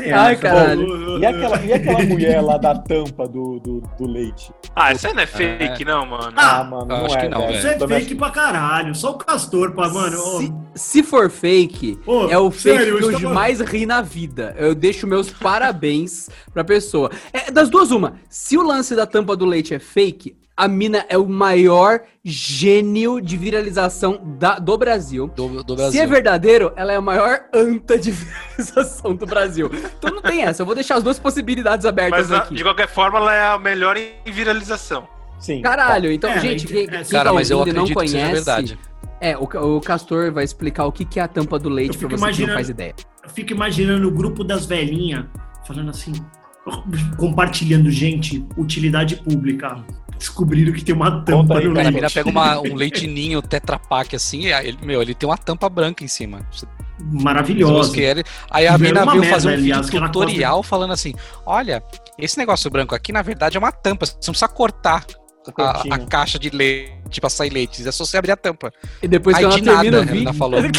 [0.00, 1.18] É, Ai, pô, caralho.
[1.18, 4.52] E aquela, e aquela mulher lá da tampa do, do, do leite?
[4.74, 6.32] Ah, isso aí não é fake, não, mano.
[6.36, 7.58] Ah, mano, eu não acho é, que não, velho.
[7.58, 8.94] Isso é Também fake pra caralho.
[8.94, 10.18] Só o Castor, pra, mano.
[10.38, 13.86] Se, se for fake, Ô, é o fake sério, que eu eu estava- mais ri
[13.86, 14.54] na vida.
[14.58, 17.10] Eu deixo meus parabéns pra pessoa.
[17.32, 18.14] É, das duas, uma.
[18.28, 23.20] Se o lance da tampa do leite é fake, a mina é o maior gênio
[23.20, 25.28] de viralização da- do Brasil.
[25.34, 26.08] Do, do Se é Brasil.
[26.08, 29.70] verdadeiro, ela é a maior anta de viralização do Brasil.
[29.98, 30.62] Então não tem essa.
[30.62, 32.54] Eu vou deixar as duas possibilidades abertas Mas a- aqui.
[32.54, 35.08] de qualquer forma, ela é a melhor em viralização.
[35.38, 35.60] Sim.
[35.62, 38.08] Caralho, então, É, gente, é, quem, é, quem Cara, tá mas eu não acredito que
[38.08, 38.78] seja conhece, verdade.
[39.20, 39.42] É, o,
[39.76, 42.46] o Castor vai explicar o que, que é a tampa do leite pra você que
[42.46, 42.94] não faz ideia.
[43.24, 45.24] Eu fico imaginando o grupo das velhinhas
[45.66, 46.12] falando assim,
[47.16, 49.84] compartilhando, gente, utilidade pública.
[50.18, 51.94] Descobriram que tem uma tampa aí, no Cara, a leite.
[51.94, 55.36] mina pega uma- um leite ninho Tetra Pak assim, e ele, meu, ele tem uma
[55.36, 56.46] tampa branca em cima.
[56.52, 56.66] Você
[57.10, 57.92] Maravilhosa.
[57.92, 61.12] que ele- Aí a mina veio fazer um aliás, tutorial falando assim:
[61.44, 61.82] olha,
[62.16, 64.06] esse negócio branco aqui, na verdade, é uma tampa.
[64.06, 65.04] Você não precisa cortar
[65.58, 67.86] a, a caixa de leite pra sair leite.
[67.86, 68.70] É só você abrir a tampa.
[69.02, 70.18] E depois Aí que ela de termina nada, vídeo.
[70.28, 70.60] ainda falou.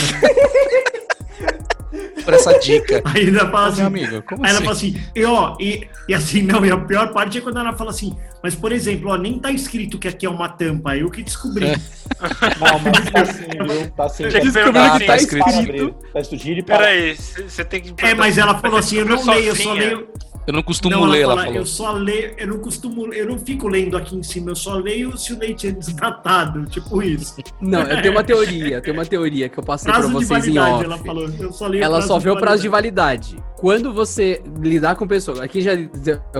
[2.23, 3.01] por essa dica.
[3.05, 4.65] Aí ainda fala assim, meu amigo, como Aí ela assim?
[4.65, 7.73] fala assim, e ó, e, e assim, não, e a pior parte é quando ela
[7.73, 11.09] fala assim, mas por exemplo, ó, nem tá escrito que aqui é uma tampa, eu
[11.09, 11.65] que descobri.
[11.65, 11.75] É.
[12.59, 13.91] Não, mas tá assim, viu?
[13.91, 14.27] Tá assim.
[14.27, 15.95] Tinha que Descobriu perguntar que tá assim, escrito.
[16.13, 16.65] Tá escrito.
[16.65, 18.05] Peraí, você tem que.
[18.05, 20.07] É, mas ela falou assim, eu não Você leio, eu só leio.
[20.45, 21.59] Eu não costumo Não, ler, ela fala, falou.
[21.59, 24.75] Eu só leio, eu não costumo, eu não fico lendo aqui em cima, eu só
[24.75, 27.35] leio se o leite é desnatado, tipo isso.
[27.61, 30.25] Não, eu tenho uma teoria, eu tenho uma teoria que eu passei pra Prazo de
[30.25, 30.83] vocês em off.
[30.83, 31.29] ela falou.
[31.39, 33.37] Eu só leio Ela só vê o prazo de validade.
[33.57, 35.71] Quando você lidar com pessoas, aqui já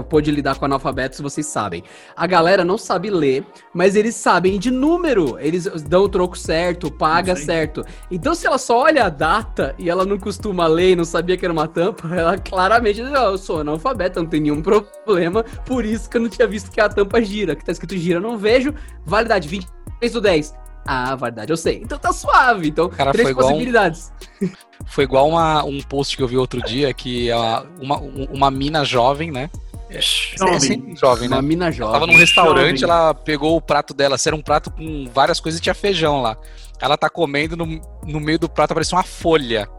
[0.09, 1.81] pôde lidar com analfabetos, vocês sabem.
[2.17, 5.37] A galera não sabe ler, mas eles sabem de número.
[5.39, 7.81] Eles dão o troco certo, paga certo.
[8.11, 11.37] Então, se ela só olha a data e ela não costuma ler e não sabia
[11.37, 13.63] que era uma tampa, ela claramente diz: "Ó, eu sou
[13.93, 15.43] analfabeta, não tem nenhum problema.
[15.65, 18.19] Por isso que eu não tinha visto que a tampa gira, que tá escrito gira,
[18.19, 18.73] não vejo.
[19.05, 20.53] Validade 23 do 10.
[20.85, 21.77] Ah, validade, eu sei.
[21.81, 22.67] Então tá suave.
[22.67, 24.11] Então, Cara, três foi igual um- possibilidades.
[24.85, 28.83] Foi igual uma, um post que eu vi outro dia que a- uma, uma mina
[28.83, 29.49] jovem, né?
[29.89, 30.59] É, Jovem.
[30.59, 31.37] sempre jovem, né?
[31.37, 31.93] Uma mina Ela jovem.
[31.93, 32.93] tava num restaurante, jovem.
[32.93, 36.35] ela pegou o prato dela, era um prato com várias coisas e tinha feijão lá.
[36.81, 37.65] Ela tá comendo no,
[38.05, 39.69] no meio do prato, apareceu uma folha.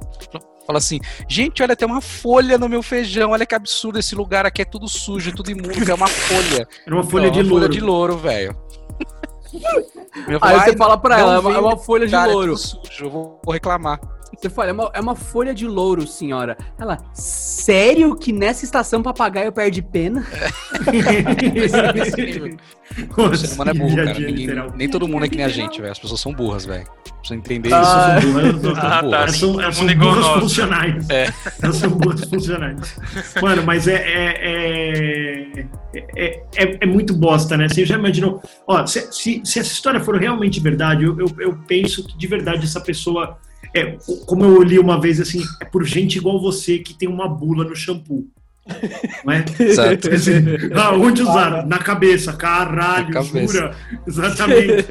[0.66, 0.98] Fala assim,
[1.28, 4.64] gente, olha, tem uma folha no meu feijão, olha que absurdo, esse lugar aqui é
[4.64, 6.66] tudo sujo, tudo imundo, é uma folha.
[6.86, 7.60] Era uma folha Não, de uma louro.
[7.64, 8.56] folha de louro, velho.
[10.40, 12.54] Aí você "Ai, fala pra ela, é uma, é folha de cara, é louro.
[12.54, 14.00] tudo sujo, eu vou, vou reclamar.
[14.38, 16.56] Você fala, é uma, é uma folha de louro, senhora.
[16.78, 20.24] Ela, sério que nessa estação papagaio perde pena?
[23.16, 24.18] O ser humano é burro, cara.
[24.18, 25.92] Ninguém- nem todo mundo é que nem a gente, velho.
[25.92, 26.84] As pessoas são burras, velho.
[27.18, 28.32] Precisa entender Ah, isso.
[28.32, 28.98] São burras, Ah, tá.
[29.16, 30.40] Elas são, Todo elas mundo são igual burras nós, né?
[30.42, 31.10] funcionais.
[31.10, 31.28] É.
[31.62, 32.96] Elas são burras funcionais.
[33.42, 35.66] Mano, mas é, é, é,
[36.16, 37.68] é, é- é muito bosta, né?
[37.68, 38.42] Você já imaginou?
[38.66, 42.26] Ó, se, se, se essa história for realmente verdade, eu, eu, eu penso que de
[42.26, 43.38] verdade essa pessoa.
[43.74, 43.96] É,
[44.26, 47.64] como eu li uma vez assim, é por gente igual você que tem uma bula
[47.64, 48.26] no shampoo.
[49.24, 49.44] Não é?
[49.60, 50.08] Exato.
[50.74, 51.66] Ah, onde usar?
[51.66, 52.32] Na cabeça.
[52.32, 53.52] Caralho, Na cabeça.
[53.52, 53.76] jura?
[54.06, 54.86] Exatamente.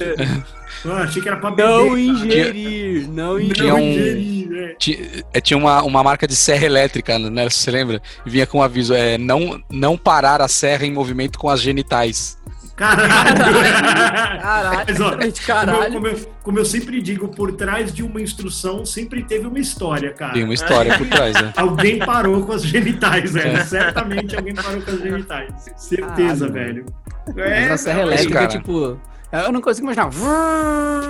[0.85, 1.65] Ah, achei que era pra beber.
[1.69, 3.55] Não ingerir, não ingerir.
[3.55, 4.75] Tinha um- ingerir, é.
[4.75, 7.49] Ti- Tinha uma, uma marca de serra elétrica, né?
[7.49, 8.01] Você lembra?
[8.25, 11.61] E vinha com um aviso: é, não, não parar a serra em movimento com as
[11.61, 12.37] genitais.
[12.75, 14.41] Caralho!
[14.41, 18.19] Caralho, Mas, ó, Como eu, como, eu, como eu sempre digo, por trás de uma
[18.21, 20.33] instrução sempre teve uma história, cara.
[20.33, 21.53] Tem uma história por trás, né?
[21.57, 23.63] Alguém parou com as genitais, velho.
[23.63, 25.53] Certamente alguém parou com as genitais.
[25.77, 26.53] Certeza, Caralho.
[26.53, 26.85] velho.
[27.27, 28.47] Mas É, a serra é, elétrica, cara.
[28.47, 28.99] tipo.
[29.31, 30.09] Eu não consigo imaginar.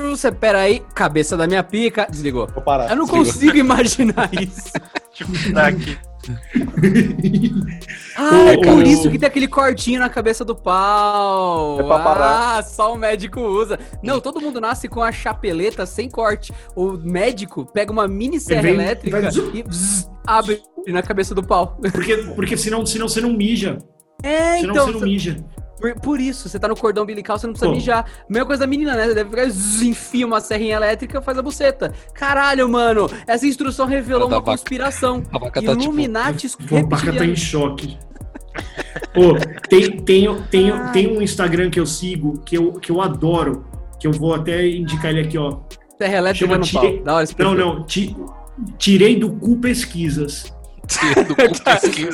[0.10, 2.48] Você pera aí, cabeça da minha pica, desligou.
[2.48, 2.90] Vou parar.
[2.90, 3.26] Eu não Desligou.
[3.26, 4.72] consigo imaginar isso.
[5.14, 5.98] Tipo, tá aqui.
[8.16, 11.80] Ah, é por isso que tem aquele cortinho na cabeça do pau.
[11.80, 12.58] É pra parar.
[12.60, 13.80] Ah, só o médico usa.
[14.04, 16.54] Não, todo mundo nasce com a chapeleta sem corte.
[16.76, 21.42] O médico pega uma mini serra vem- elétrica vai e bzz, abre na cabeça do
[21.44, 21.78] pau.
[21.92, 23.80] Porque, porque senão, senão você não mija.
[24.22, 24.86] É, Senão então.
[24.86, 25.44] você não mija.
[25.84, 27.76] Por, por isso, você tá no cordão umbilical, você não precisa Pô.
[27.76, 28.06] mijar.
[28.30, 29.08] Mesma coisa da menina, né?
[29.08, 31.92] Você deve pegar, zzz, enfia uma serrinha elétrica faz a buceta.
[32.14, 35.22] Caralho, mano, essa instrução revelou uma vaca- conspiração.
[35.30, 35.82] A vaca tá tipo.
[35.84, 37.98] Illuminati a vaca tá em choque.
[39.14, 39.36] Pô,
[39.68, 43.66] tem, tem, tem, tem um Instagram que eu sigo que eu, que eu adoro.
[44.00, 45.60] Que eu vou até indicar ele aqui, ó.
[45.98, 47.16] Serra elétrica Chama no tire- pau.
[47.40, 47.84] Não, não.
[47.86, 48.16] ti-
[48.78, 50.46] tirei do cu pesquisas.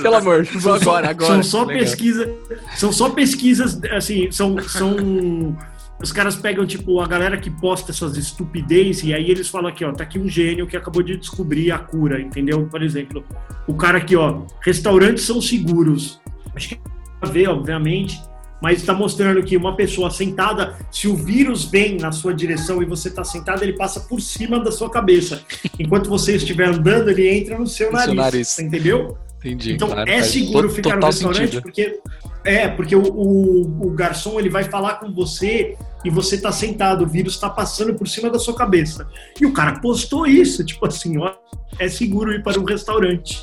[0.01, 1.33] Pelo amor, São agora, só, agora.
[1.33, 1.83] São só Legal.
[1.83, 2.33] pesquisa,
[2.75, 5.57] são só pesquisas, assim, são, são
[6.01, 9.83] os caras pegam tipo a galera que posta essas estupidez e aí eles falam aqui,
[9.83, 12.65] ó, tá aqui um gênio que acabou de descobrir a cura, entendeu?
[12.67, 13.23] Por exemplo,
[13.67, 16.21] o cara aqui, ó, restaurantes são seguros.
[16.55, 16.83] Acho que tem
[17.21, 18.21] a ver, obviamente,
[18.61, 22.85] mas está mostrando que uma pessoa sentada, se o vírus vem na sua direção e
[22.85, 25.41] você está sentado, ele passa por cima da sua cabeça.
[25.79, 28.59] Enquanto você estiver andando, ele entra no seu nariz, seu nariz.
[28.59, 29.17] entendeu?
[29.39, 29.73] Entendi.
[29.73, 31.61] Então claro, é seguro ficar no restaurante sentido.
[31.61, 31.99] porque
[32.43, 37.03] é porque o, o, o garçom ele vai falar com você e você tá sentado,
[37.03, 39.07] o vírus está passando por cima da sua cabeça.
[39.39, 41.33] E o cara postou isso, tipo assim, ó,
[41.77, 43.41] é seguro ir para um restaurante.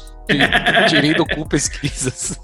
[0.89, 2.39] Tirei do cu pesquisas.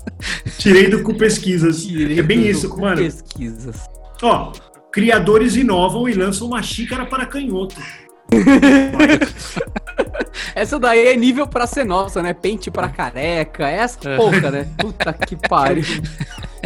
[0.59, 1.85] Tirei do cu pesquisas.
[1.85, 2.97] Tirei é bem do- isso, do mano.
[2.99, 3.77] Pesquisas.
[4.23, 4.53] Ó,
[4.93, 7.75] criadores inovam e lançam uma xícara para canhoto.
[10.55, 12.33] Essa daí é nível pra ser nossa, né?
[12.33, 13.69] Pente pra careca.
[13.69, 14.17] Essa É.
[14.17, 14.69] porra, né?
[14.79, 15.85] Puta que pariu.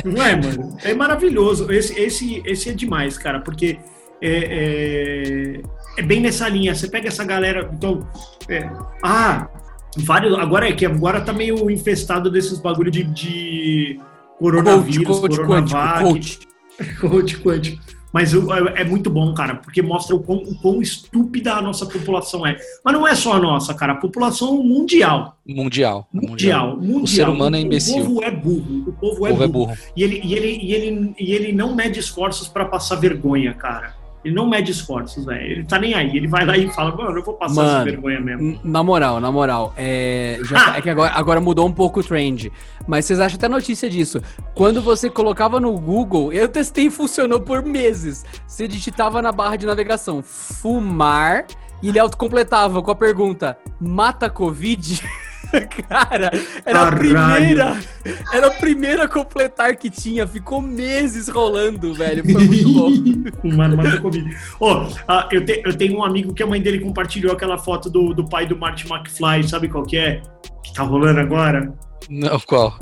[0.05, 0.77] Não é, mano?
[0.85, 1.71] É maravilhoso.
[1.73, 3.79] Esse, esse, esse é demais, cara, porque
[4.23, 5.61] é, é,
[5.99, 6.75] é bem nessa linha.
[6.75, 7.71] Você pega essa galera.
[7.73, 8.07] Então,
[8.49, 8.69] é,
[9.03, 9.49] ah,
[9.97, 10.35] vários.
[10.39, 16.03] Agora é que agora tá meio infestado desses bagulho de, de Coach, coronavírus, coach, coronavac,
[16.05, 16.39] coach.
[17.01, 17.83] coach quântico.
[18.13, 18.39] Mas é,
[18.77, 22.57] é muito bom, cara, porque mostra o quão, o quão estúpida a nossa população é.
[22.83, 25.37] Mas não é só a nossa, cara, a população mundial.
[25.47, 26.09] Mundial.
[26.11, 26.77] Mundial.
[26.77, 27.03] mundial.
[27.03, 28.03] O ser humano é O- imbecil.
[28.03, 28.85] O povo é burro.
[28.89, 29.67] O povo O é povo é burro.
[29.67, 29.79] burro.
[29.95, 33.95] E ele, e, ele, e, ele, e ele não mede esforços pra passar vergonha, cara.
[34.27, 35.41] Ele não mede esforços, velho.
[35.41, 36.17] Ele tá nem aí.
[36.17, 38.59] Ele vai lá e fala, mano, eu vou passar essa Mano, vergonha mesmo.
[38.65, 42.51] Na moral, na moral, é, já- é que agora, agora mudou um pouco o trend.
[42.89, 44.21] Mas vocês acham até notícia disso.
[44.55, 48.25] Quando você colocava no Google, eu testei e funcionou por meses.
[48.47, 51.47] Você digitava na barra de navegação fumar
[51.83, 55.01] e ele autocompletava com a pergunta: mata Covid?
[55.89, 56.31] Cara,
[56.65, 56.97] era a Caralho.
[56.99, 57.77] primeira.
[58.33, 60.27] Era a primeira a completar que tinha.
[60.27, 62.23] Ficou meses rolando, velho.
[62.25, 62.91] Foi muito bom.
[63.57, 63.77] Mano.
[64.61, 67.89] Ó, ah, eu, te- eu tenho um amigo que a mãe dele compartilhou aquela foto
[67.91, 70.21] do, do pai do Marty McFly, sabe qual que é?
[70.65, 71.73] Que tá rolando agora?
[72.09, 72.79] Não, qual?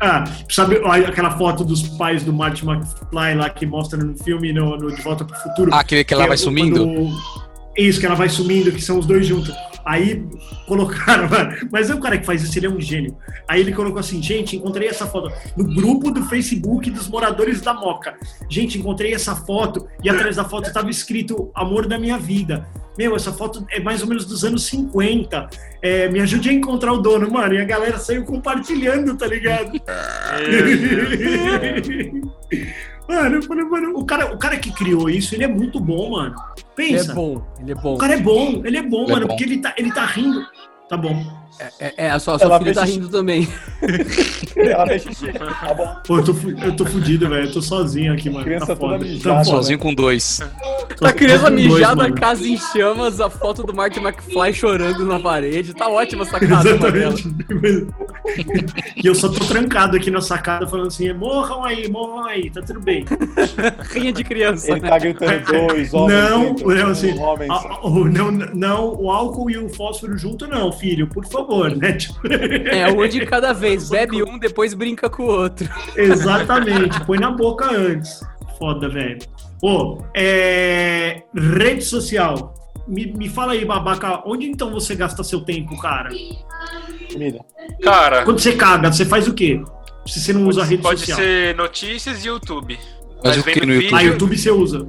[0.00, 4.76] Ah, sabe aquela foto dos pais do Marty McFly lá que mostra no filme no,
[4.76, 5.70] no De Volta pro Futuro?
[5.74, 6.84] Ah, aquele que ela é vai o- sumindo?
[6.84, 7.10] quando-
[7.76, 9.52] Isso, que ela vai sumindo, que são os dois juntos.
[9.84, 10.24] Aí
[10.66, 13.16] colocaram, mano, mas é o cara que faz isso, ele é um gênio.
[13.48, 17.74] Aí ele colocou assim, gente, encontrei essa foto no grupo do Facebook dos moradores da
[17.74, 18.14] Moca.
[18.48, 22.66] Gente, encontrei essa foto e atrás da foto estava escrito Amor da minha vida.
[22.96, 25.48] Meu, essa foto é mais ou menos dos anos 50.
[25.80, 27.54] É, me ajude a encontrar o dono, mano.
[27.54, 29.72] E a galera saiu compartilhando, tá ligado?
[33.08, 36.10] mano, eu falei, mano, o cara, o cara que criou isso, ele é muito bom,
[36.10, 36.34] mano.
[36.78, 37.12] Ele Pensa.
[37.12, 37.94] é bom, ele é bom.
[37.94, 39.36] O cara é bom, ele é bom, Ele é mano, bom.
[39.36, 40.42] porque ele tá, ele tá rindo.
[40.88, 41.41] Tá bom.
[41.78, 42.98] É, é, a sua, a sua Ela filha tá xixi.
[42.98, 43.48] rindo também.
[44.56, 45.32] Ela fez xixi.
[45.32, 45.96] Tá bom.
[46.06, 46.34] Pô, eu tô,
[46.64, 47.46] eu tô fudido, velho.
[47.46, 48.44] Eu tô sozinho aqui, mano.
[48.44, 49.04] Criança tá toda foda.
[49.04, 49.36] mijada.
[49.38, 49.44] Tá.
[49.44, 50.40] Sozinho com dois.
[50.96, 52.14] Tô- A criança dois, mijada, a mano.
[52.16, 55.74] casa em chamas, a foto do Martin McFly chorando na parede.
[55.74, 56.70] Tá ótima essa casa.
[56.70, 57.28] Exatamente.
[59.02, 62.62] e eu só tô trancado aqui na sacada falando assim: morram aí, morram aí, tá
[62.62, 63.04] tudo bem.
[63.92, 64.88] Rinha de criança, Ele né?
[64.88, 66.30] tá gritando dois homens.
[66.30, 67.80] Não, dentro, não, um assim, homem Ah, só.
[67.82, 71.41] oh, não, não, o álcool e o fósforo junto, não, filho, por favor,
[71.76, 71.92] né?
[71.92, 72.20] Tipo,
[72.70, 73.88] É, um de cada vez.
[73.90, 75.68] Bebe um, depois brinca com o outro.
[75.96, 78.20] exatamente, põe na boca antes.
[78.58, 79.18] Foda, velho.
[79.62, 81.22] Ô, é.
[81.34, 82.54] Rede social.
[82.88, 86.10] Me, me fala aí, babaca, onde então você gasta seu tempo, cara?
[87.12, 87.40] Comida.
[87.82, 89.62] Cara, Quando você caga, você faz o quê?
[90.06, 91.16] Se você não usa rede pode social.
[91.18, 92.76] ser notícias e YouTube.
[93.24, 93.98] Mas o vem que no vídeo- YouTube?
[93.98, 94.88] Ah, YouTube você usa.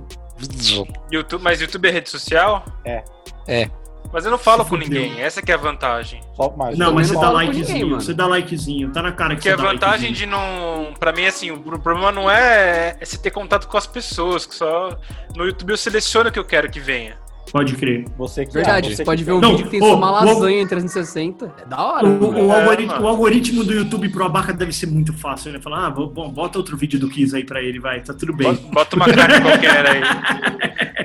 [1.12, 2.66] YouTube, mas YouTube é rede social?
[2.84, 3.04] É.
[3.48, 3.70] É.
[4.14, 6.22] Mas eu não falo Se com ninguém, essa que é a vantagem.
[6.36, 6.78] Só mais.
[6.78, 7.80] Não, mas você dá likezinho.
[7.80, 8.92] ninguém, você dá likezinho.
[8.92, 10.14] Tá na cara que Porque você a dá vantagem likezinho.
[10.14, 10.94] de não.
[11.00, 14.54] Pra mim, assim, o problema não é, é você ter contato com as pessoas, que
[14.54, 14.96] só.
[15.36, 17.18] No YouTube eu seleciono o que eu quero que venha.
[17.52, 18.06] Pode crer.
[18.18, 20.10] Você que Verdade, você você pode que- ver um Não, vídeo que tem só uma
[20.10, 21.54] o- lasanha em 360.
[21.62, 22.08] É da hora.
[22.08, 25.60] O, o É, algoritmo, o algoritmo do YouTube pro Abaca deve ser muito fácil, né?
[25.62, 28.48] Falar, ah, bom, bota outro vídeo do Kiss aí pra ele, vai, tá tudo bem.
[28.54, 30.02] Bota, bota uma carne qualquer aí.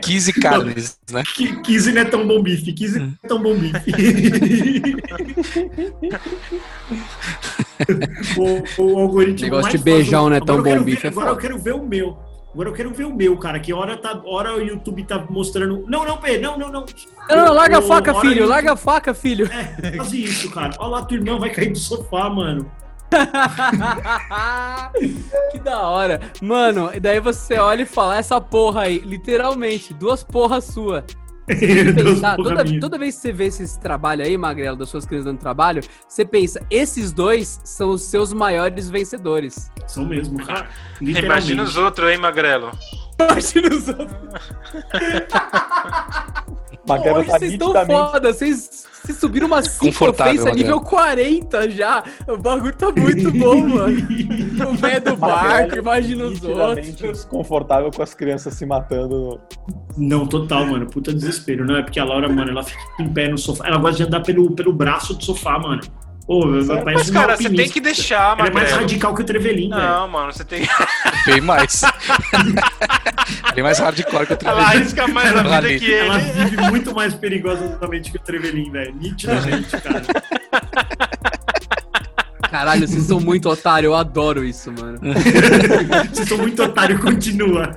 [0.01, 1.23] 15 carnes, né?
[1.35, 3.93] Ki- Kiss não é tão bom bife, Kiss não é tão bom bife.
[8.79, 11.11] o, o algoritmo Negócio mais de beijão fácil- não é tão bom ver- bife, é
[11.11, 11.39] Agora foda.
[11.39, 12.17] eu quero ver o meu.
[12.59, 13.61] Agora eu quero ver o meu, cara.
[13.61, 15.85] Que hora, tá, hora o YouTube tá mostrando.
[15.87, 16.85] Não, não, Pê, não, não, não.
[17.31, 18.47] Não, não, larga a faca, filho.
[18.47, 19.47] o- Larga a faca, filho.
[19.47, 20.73] É, faz isso, cara.
[20.81, 22.69] Olha lá, tua irmã vai cair do sofá, mano.
[25.53, 26.21] que da hora.
[26.43, 31.05] Mano, e daí você olha e fala, essa porra aí, literalmente, duas porras sua.
[31.95, 35.27] Pensar, porra toda, toda vez que você vê esses trabalho aí, Magrelo, das suas crianças
[35.27, 39.71] dando trabalho, você pensa, esses dois são os seus maiores vencedores.
[39.87, 40.69] São mesmo, cara.
[41.01, 42.71] Imagina os outros, hein, Magrelo?
[43.21, 44.19] Imagina os outros.
[46.89, 50.69] Hoje tá vocês estão foda, vocês, vocês subiram uma 5 Confortável, ofensa Magrelo.
[50.69, 52.03] nível 40 já.
[52.27, 53.99] O bagulho tá muito bom, mano.
[54.71, 56.95] O velho do barco, imagina os outros.
[56.95, 59.39] desconfortável com as crianças se matando.
[59.99, 60.87] Não, total, mano.
[60.87, 61.67] Puta desespero.
[61.67, 63.67] Não, é porque a Laura, mano, ela fica em pé no sofá.
[63.67, 65.83] Ela gosta de andar pelo, pelo braço do sofá, mano.
[66.29, 66.85] Ô, Sério?
[66.85, 69.71] parece Mas, uma cara, você tem que deixar, Ela é mais radical que o Trevelin,
[69.71, 69.81] velho.
[69.83, 70.69] Não, mano, você tem
[71.25, 71.81] Bem mais.
[73.55, 74.65] Bem mais hardcore que o Ela Trevelin.
[74.67, 76.31] arrisca mais a Ela vida que Ela ele.
[76.45, 78.95] vive muito mais perigosamente que o Trevelin, velho.
[79.01, 80.03] Nitidamente, cara.
[82.51, 84.99] Caralho, vocês são muito otário, eu adoro isso, mano.
[86.13, 87.75] Vocês são muito otário, continua.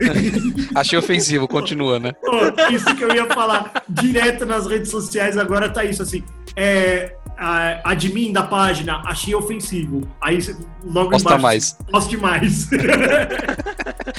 [0.74, 2.12] Achei ofensivo, continua, né?
[2.24, 6.24] Ô, isso que eu ia falar direto nas redes sociais agora tá isso assim.
[6.56, 10.08] É, a, admin da página, achei ofensivo.
[10.22, 10.38] Aí
[10.86, 11.42] logo Posta embaixo.
[11.44, 11.78] mais.
[11.92, 12.70] Poste mais.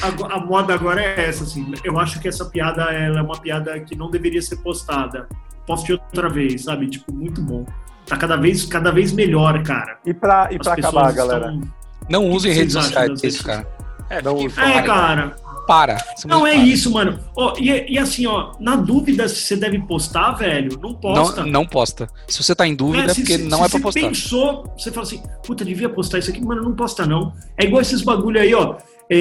[0.03, 1.73] a, a moda agora é essa, assim.
[1.85, 5.29] Eu acho que essa piada ela é uma piada que não deveria ser postada.
[5.67, 6.89] Poste outra vez, sabe?
[6.89, 7.65] Tipo, muito bom.
[8.07, 9.99] Tá cada vez, cada vez melhor, cara.
[10.05, 11.53] E pra, e As pra acabar, galera?
[11.53, 11.73] estão-
[12.09, 13.67] Não usem redes sociais, cara.
[14.11, 14.37] É, Não.
[14.41, 15.37] É, cara.
[15.67, 15.99] Para.
[16.17, 16.63] Você Não é para.
[16.65, 17.19] isso, mano.
[17.37, 21.43] Ó, e, e assim, ó, na dúvida se você deve postar, velho, não posta.
[21.45, 22.09] Não, não posta.
[22.29, 24.01] Se você tá em dúvida, é se- porque se- não se é pra você postar.
[24.01, 27.33] pensou, você fala assim, puta, devia postar isso aqui, mano, não posta não.
[27.57, 28.77] É igual esses bagulho aí, ó.
[29.11, 29.19] é,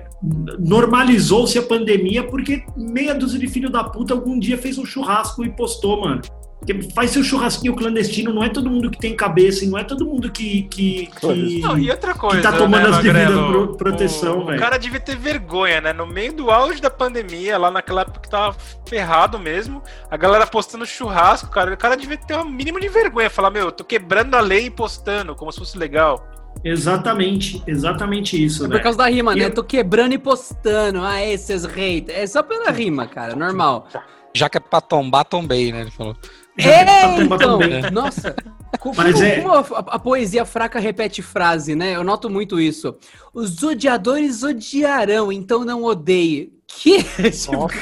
[0.00, 0.04] é,
[0.58, 5.44] normalizou-se a pandemia porque meia dúzia de filho da puta algum dia fez um churrasco
[5.44, 6.20] e postou, mano.
[6.58, 9.84] Porque faz seu churrasquinho clandestino, não é todo mundo que tem cabeça e não é
[9.84, 10.62] todo mundo que.
[10.62, 11.60] que, que...
[11.60, 14.56] Não, e outra coisa, tá tomando né, as devidas pro- proteção, velho.
[14.56, 15.92] O cara devia ter vergonha, né?
[15.92, 18.56] No meio do auge da pandemia, lá naquela época que tava
[18.88, 23.28] ferrado mesmo, a galera postando churrasco, cara, o cara devia ter um mínimo de vergonha.
[23.28, 26.26] Falar, meu, eu tô quebrando a lei e postando, como se fosse legal.
[26.64, 28.82] Exatamente, exatamente isso, É por velho.
[28.82, 29.44] causa da rima, E né?
[29.46, 31.00] eu- Tô quebrando e postando.
[31.04, 32.18] Ah, esses haters.
[32.18, 33.86] É só pela rima, cara, normal.
[34.34, 35.82] Já que é pra tombar, tombei, né?
[35.82, 36.16] Ele falou.
[36.56, 37.58] Tá É, então,
[37.92, 38.34] nossa.
[38.78, 39.58] Como, é- como a,
[39.94, 41.94] a poesia fraca repete frase, né?
[41.96, 42.94] Eu noto muito isso.
[43.34, 46.52] Os odiadores odiarão, então não odeie.
[46.66, 47.04] Que?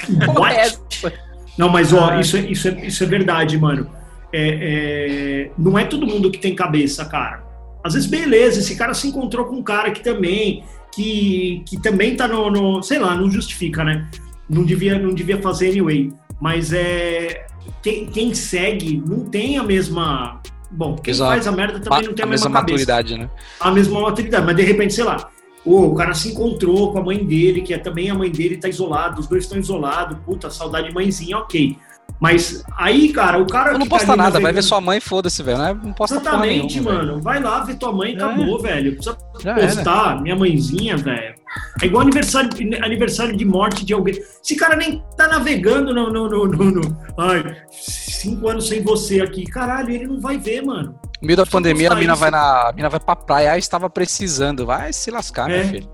[0.07, 1.13] Tipo, essa?
[1.57, 3.89] Não, mas ó, isso é, isso é, isso é verdade, mano.
[4.33, 7.45] É, é, não é todo mundo que tem cabeça, cara.
[7.85, 12.17] Às vezes, beleza, esse cara se encontrou com um cara que também, que, que também
[12.17, 14.09] tá no, no- sei lá, não justifica, né?
[14.49, 16.13] Não devia, não devia fazer anyway.
[16.41, 17.47] Mas é.
[17.83, 20.41] Quem, quem segue não tem a mesma.
[20.71, 21.31] Bom, quem Exato.
[21.33, 23.31] faz a merda também Ma- não tem a a, mesma mesma, maturidade, né?
[23.61, 25.31] a mesma maturidade, mas de repente, sei lá,
[25.65, 28.69] o cara se encontrou com a mãe dele, que é também a mãe dele tá
[28.69, 31.77] isolada, os dois estão isolados, puta, saudade de mãezinha, ok.
[32.21, 33.73] Mas aí, cara, o cara.
[33.73, 35.59] Eu não posta nada, vai ver sua mãe, foda-se, velho.
[35.59, 37.21] Não, é- posta Exatamente, nenhuma, mano.
[37.21, 38.17] Vai lá ver tua mãe e É.
[38.17, 38.93] acabou, velho.
[38.95, 41.35] Precisa Já postar minha mãezinha, velho.
[41.83, 42.51] É igual aniversário,
[42.83, 44.15] aniversário de morte de alguém.
[44.43, 49.21] Esse cara nem tá navegando no, no, no, no- no- Ai, cinco anos sem você
[49.21, 49.45] aqui.
[49.45, 50.99] Caralho, ele não vai ver, mano.
[51.21, 52.21] No meio da pandemia, a mina isso.
[52.21, 54.65] vai, na, a mina vai pra praia, ah, estava precisando.
[54.67, 55.59] Vai se lascar, É.
[55.59, 55.89] meu filho.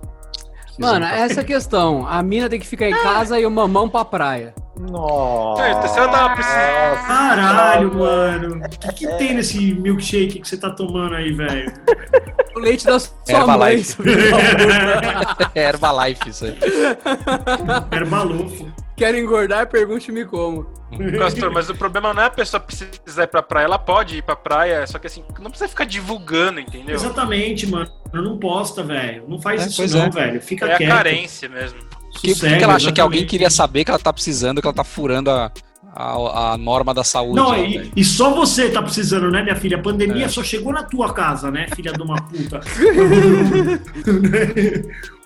[0.80, 2.06] Mano, essa é a questão.
[2.08, 4.54] A mina tem que ficar em casa e o mamão pra praia.
[4.78, 5.62] Nossa.
[5.62, 8.56] É, ela tava precisando- Caralho, mano.
[8.64, 11.70] O que, que tem nesse milkshake que você tá tomando aí, velho?
[12.56, 14.02] O leite da sua Herbalife.
[14.02, 14.14] mãe.
[15.54, 16.58] É Herbalife isso aí.
[17.92, 18.72] Herbalofo.
[18.96, 19.66] Quero engordar?
[19.68, 20.66] Pergunte-me como.
[21.18, 24.22] Castor, mas o problema não é a pessoa precisar ir pra praia, ela pode ir
[24.22, 26.96] pra praia, só que assim, não precisa ficar divulgando, entendeu?
[26.96, 27.88] Exatamente, mano.
[28.12, 29.24] Não posta, velho.
[29.28, 30.10] Não faz É, isso não, é.
[30.10, 30.42] velho.
[30.42, 30.90] Fica É a quieto.
[30.90, 31.78] carência mesmo.
[31.78, 33.30] Por que, que Sossega, ela acha que alguém exatamente.
[33.30, 35.50] queria saber que ela tá precisando, que ela tá furando a,
[35.94, 37.36] a, a norma da saúde?
[37.36, 39.76] Não, lá, e, e só você tá precisando, né, minha filha?
[39.76, 40.28] A pandemia É.
[40.28, 42.60] só chegou na tua casa, né, filha de uma puta?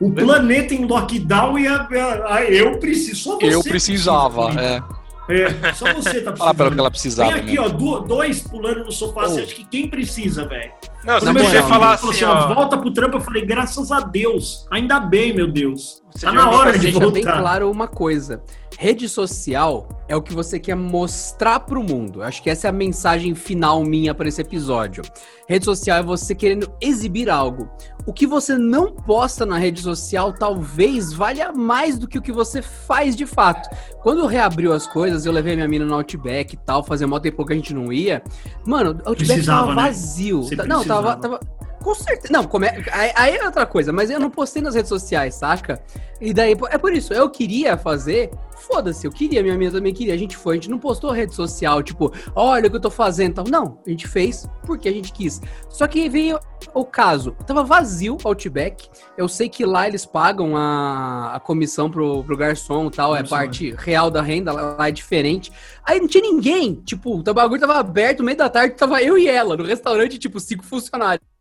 [0.01, 3.21] o planeta em lockdown e a, a- a- eu preciso.
[3.23, 4.83] Só você Eu precisava, precisa, é.
[5.27, 6.75] É, só você tá Fala pelo precisando.
[6.75, 7.33] que ela precisava.
[7.33, 7.65] Tem aqui, mesmo.
[7.65, 9.23] ó, do- dois pulando no sofá.
[9.23, 9.45] Você Oh.
[9.45, 10.71] acha que quem precisa, velho?
[11.05, 14.01] Não, você moral, falar assim, assim, ó, ó, volta pro trampo, eu falei, graças a
[14.01, 14.67] Deus.
[14.71, 16.03] Ainda bem, meu Deus.
[16.15, 17.41] Você tá na hora de Deixa bem voltar.
[17.41, 18.43] claro uma coisa.
[18.79, 22.23] Rede social é o que você quer mostrar pro mundo.
[22.23, 25.03] Acho que essa é a mensagem final minha para esse episódio.
[25.49, 27.69] Rede social é você querendo exibir algo.
[28.07, 32.33] O que você não posta na rede social talvez valha mais do que o que
[32.33, 33.69] você faz de fato.
[34.03, 37.45] Quando reabriu as coisas, eu levei minha mina no Outback e tal, fazia mó tempo
[37.45, 38.23] que a gente não ia.
[38.67, 39.83] Mano, o Outback Precisava, tava né?
[39.89, 40.43] vazio.
[40.43, 41.41] Você Tá- não, tava, tava,
[41.85, 42.33] com certeza.
[42.33, 42.67] Não, come...
[42.91, 45.85] aí, é outra coisa, mas eu não postei nas redes sociais, saca?
[46.19, 48.31] E daí, é por isso, eu queria fazer.
[48.57, 50.15] Foda-se, eu queria, minha amiga também queria.
[50.15, 52.91] A gente foi, a gente não postou rede social, tipo, olha o que eu tô
[52.91, 53.45] fazendo e tal.
[53.47, 55.43] Não, a gente fez porque a gente quis.
[55.69, 56.39] Só que veio
[56.73, 58.89] o caso, tava vazio o Outback.
[59.19, 63.23] Eu sei que lá eles pagam a, a comissão pro, pro garçom e tal, é
[63.23, 65.53] parte real da renda, lá, lá é diferente.
[65.85, 69.19] Aí não tinha ninguém, tipo, o bagulho tava aberto, no meio da tarde tava eu
[69.19, 71.34] e ela, no restaurante, tipo, cinco funcionários.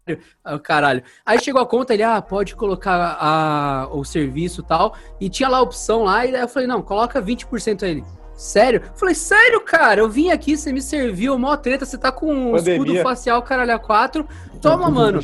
[0.43, 1.03] Ah, caralho.
[1.25, 4.95] Aí chegou a conta, ele, ah, pode colocar a, o serviço e tal.
[5.19, 7.91] E tinha lá a opção lá, e daí eu falei, não, coloca 20% aí.
[7.91, 8.03] Ele,
[8.35, 8.81] Sério?
[8.83, 10.01] Eu falei, sério, cara?
[10.01, 13.75] Eu vim aqui, você me serviu, mó treta, você tá com um escudo facial, caralho,
[13.75, 14.27] a quatro.
[14.61, 15.21] Toma, mano.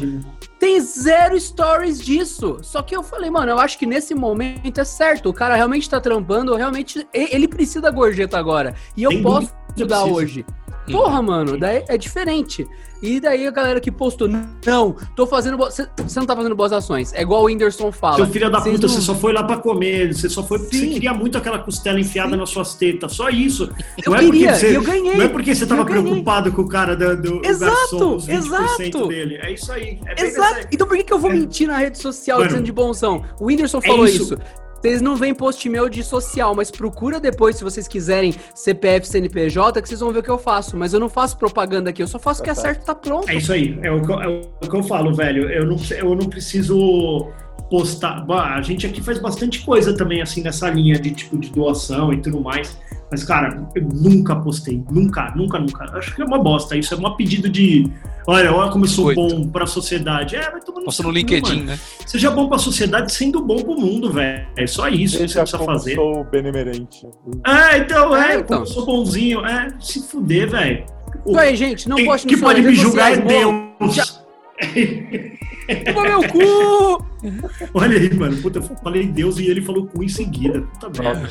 [0.59, 2.59] Tem zero stories disso.
[2.61, 5.29] Só que eu falei, mano, eu acho que nesse momento é certo.
[5.29, 7.07] O cara realmente tá trampando, realmente.
[7.13, 8.75] Ele precisa da gorjeta agora.
[8.95, 10.45] E eu Sem posso dúvida dar hoje.
[10.91, 12.67] Porra, mano, daí é diferente.
[13.01, 15.57] E daí a galera que postou, não, tô fazendo.
[15.57, 15.87] Você
[16.17, 17.13] não tá fazendo boas ações.
[17.13, 18.17] É igual o Whindersson fala.
[18.17, 20.75] Seu filho da puta, não- você só foi lá pra comer, você só foi porque
[20.75, 20.91] você Sim.
[20.93, 23.71] queria muito aquela costela enfiada nas suas tetas, só isso.
[24.03, 25.15] Eu não é queria, você, eu ganhei.
[25.15, 28.81] Não é porque você tava preocupado com o cara do, do Exato, garçom, os 20%
[28.81, 29.07] exato.
[29.07, 29.35] dele.
[29.41, 29.97] É isso aí.
[30.05, 30.67] É Exato.
[30.69, 31.35] Então por que, que eu vou É.
[31.35, 33.23] mentir na rede social Mano, dizendo de bonzão?
[33.39, 34.23] O Whindersson é falou isso.
[34.23, 34.37] isso.
[34.81, 39.81] Vocês não veem post meu de social, mas procura depois, se vocês quiserem, CPF, CNPJ,
[39.81, 40.77] que vocês vão ver o que eu faço.
[40.77, 43.29] Mas eu não faço propaganda aqui, eu só faço o que é certo, tá pronto.
[43.29, 45.49] É isso aí, é o, que eu- é o que eu falo, velho.
[45.49, 47.27] Eu não, eu não preciso
[47.69, 48.25] postar.
[48.25, 52.11] Bah, a gente aqui faz bastante coisa também, assim, nessa linha de tipo de doação
[52.13, 52.77] e tudo mais.
[53.11, 54.83] Mas, cara, eu nunca postei.
[54.89, 55.83] Nunca, nunca, nunca.
[55.97, 56.75] Acho que é uma bosta.
[56.75, 57.91] Isso é um pedido de.
[58.29, 59.19] Olha, olha como eu sou Coito.
[59.21, 60.35] bom pra sociedade.
[60.35, 61.63] É, vai tomar Posta seu no cu, LinkedIn, mano.
[61.65, 61.79] né?
[62.05, 64.45] Seja bom pra sociedade sendo bom pro mundo, velho.
[64.55, 65.95] É só isso que você precisa fazer.
[65.95, 67.07] sou benemerente.
[67.45, 68.45] É, então, é, É, então.
[68.57, 69.43] como eu sou bonzinho.
[69.45, 70.85] É, se fuder, velho.
[71.25, 73.17] O- Então aí, gente, não Quem poste que nos pode me julgar é.
[73.17, 73.53] Deus.
[75.87, 77.05] Chupa meu cu!
[77.73, 78.37] Olha aí, mano.
[78.41, 80.61] Puta, eu falei Deus e ele falou cu em seguida.
[80.79, 81.27] Puta merda.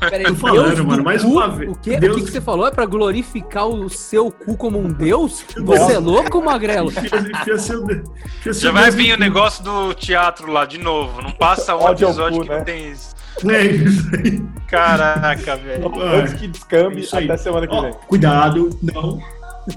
[0.00, 1.28] Peraí, Tô falando, Deus mano, mais cu?
[1.30, 1.70] uma vez.
[1.70, 1.96] O, quê?
[1.98, 2.66] Deus- o que, que você falou?
[2.66, 5.44] É pra glorificar o seu cu como um deus?
[5.58, 6.90] Você é louco, Magrelo?
[7.58, 11.20] Seu- Já vai vir o negócio do teatro lá de novo.
[11.22, 12.56] Não passa um Ódio ao episódio cu, que né?
[12.58, 13.12] não tem isso.
[13.48, 14.42] É isso aí.
[14.68, 15.92] Caraca, velho.
[16.02, 17.24] Antes que descambe, Isso aí.
[17.24, 17.92] até semana que Ó, vem.
[18.06, 19.20] cuidado, não.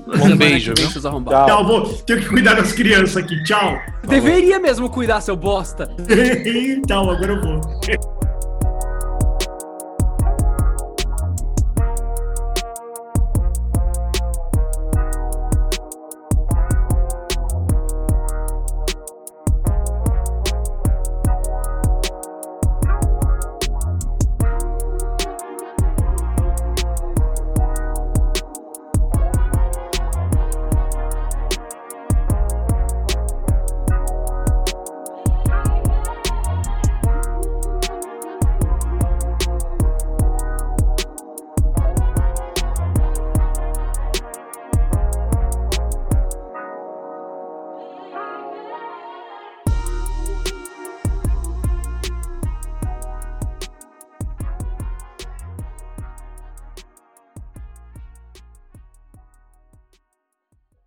[0.08, 0.90] Um beijo, viu?
[0.90, 1.46] Tchau.
[1.46, 1.82] Tchau, vou.
[2.06, 3.44] Tenho que cuidar das crianças aqui.
[3.44, 3.80] Tchau.
[4.08, 5.90] Deveria mesmo cuidar, seu bosta.
[6.08, 8.15] então, agora eu vou.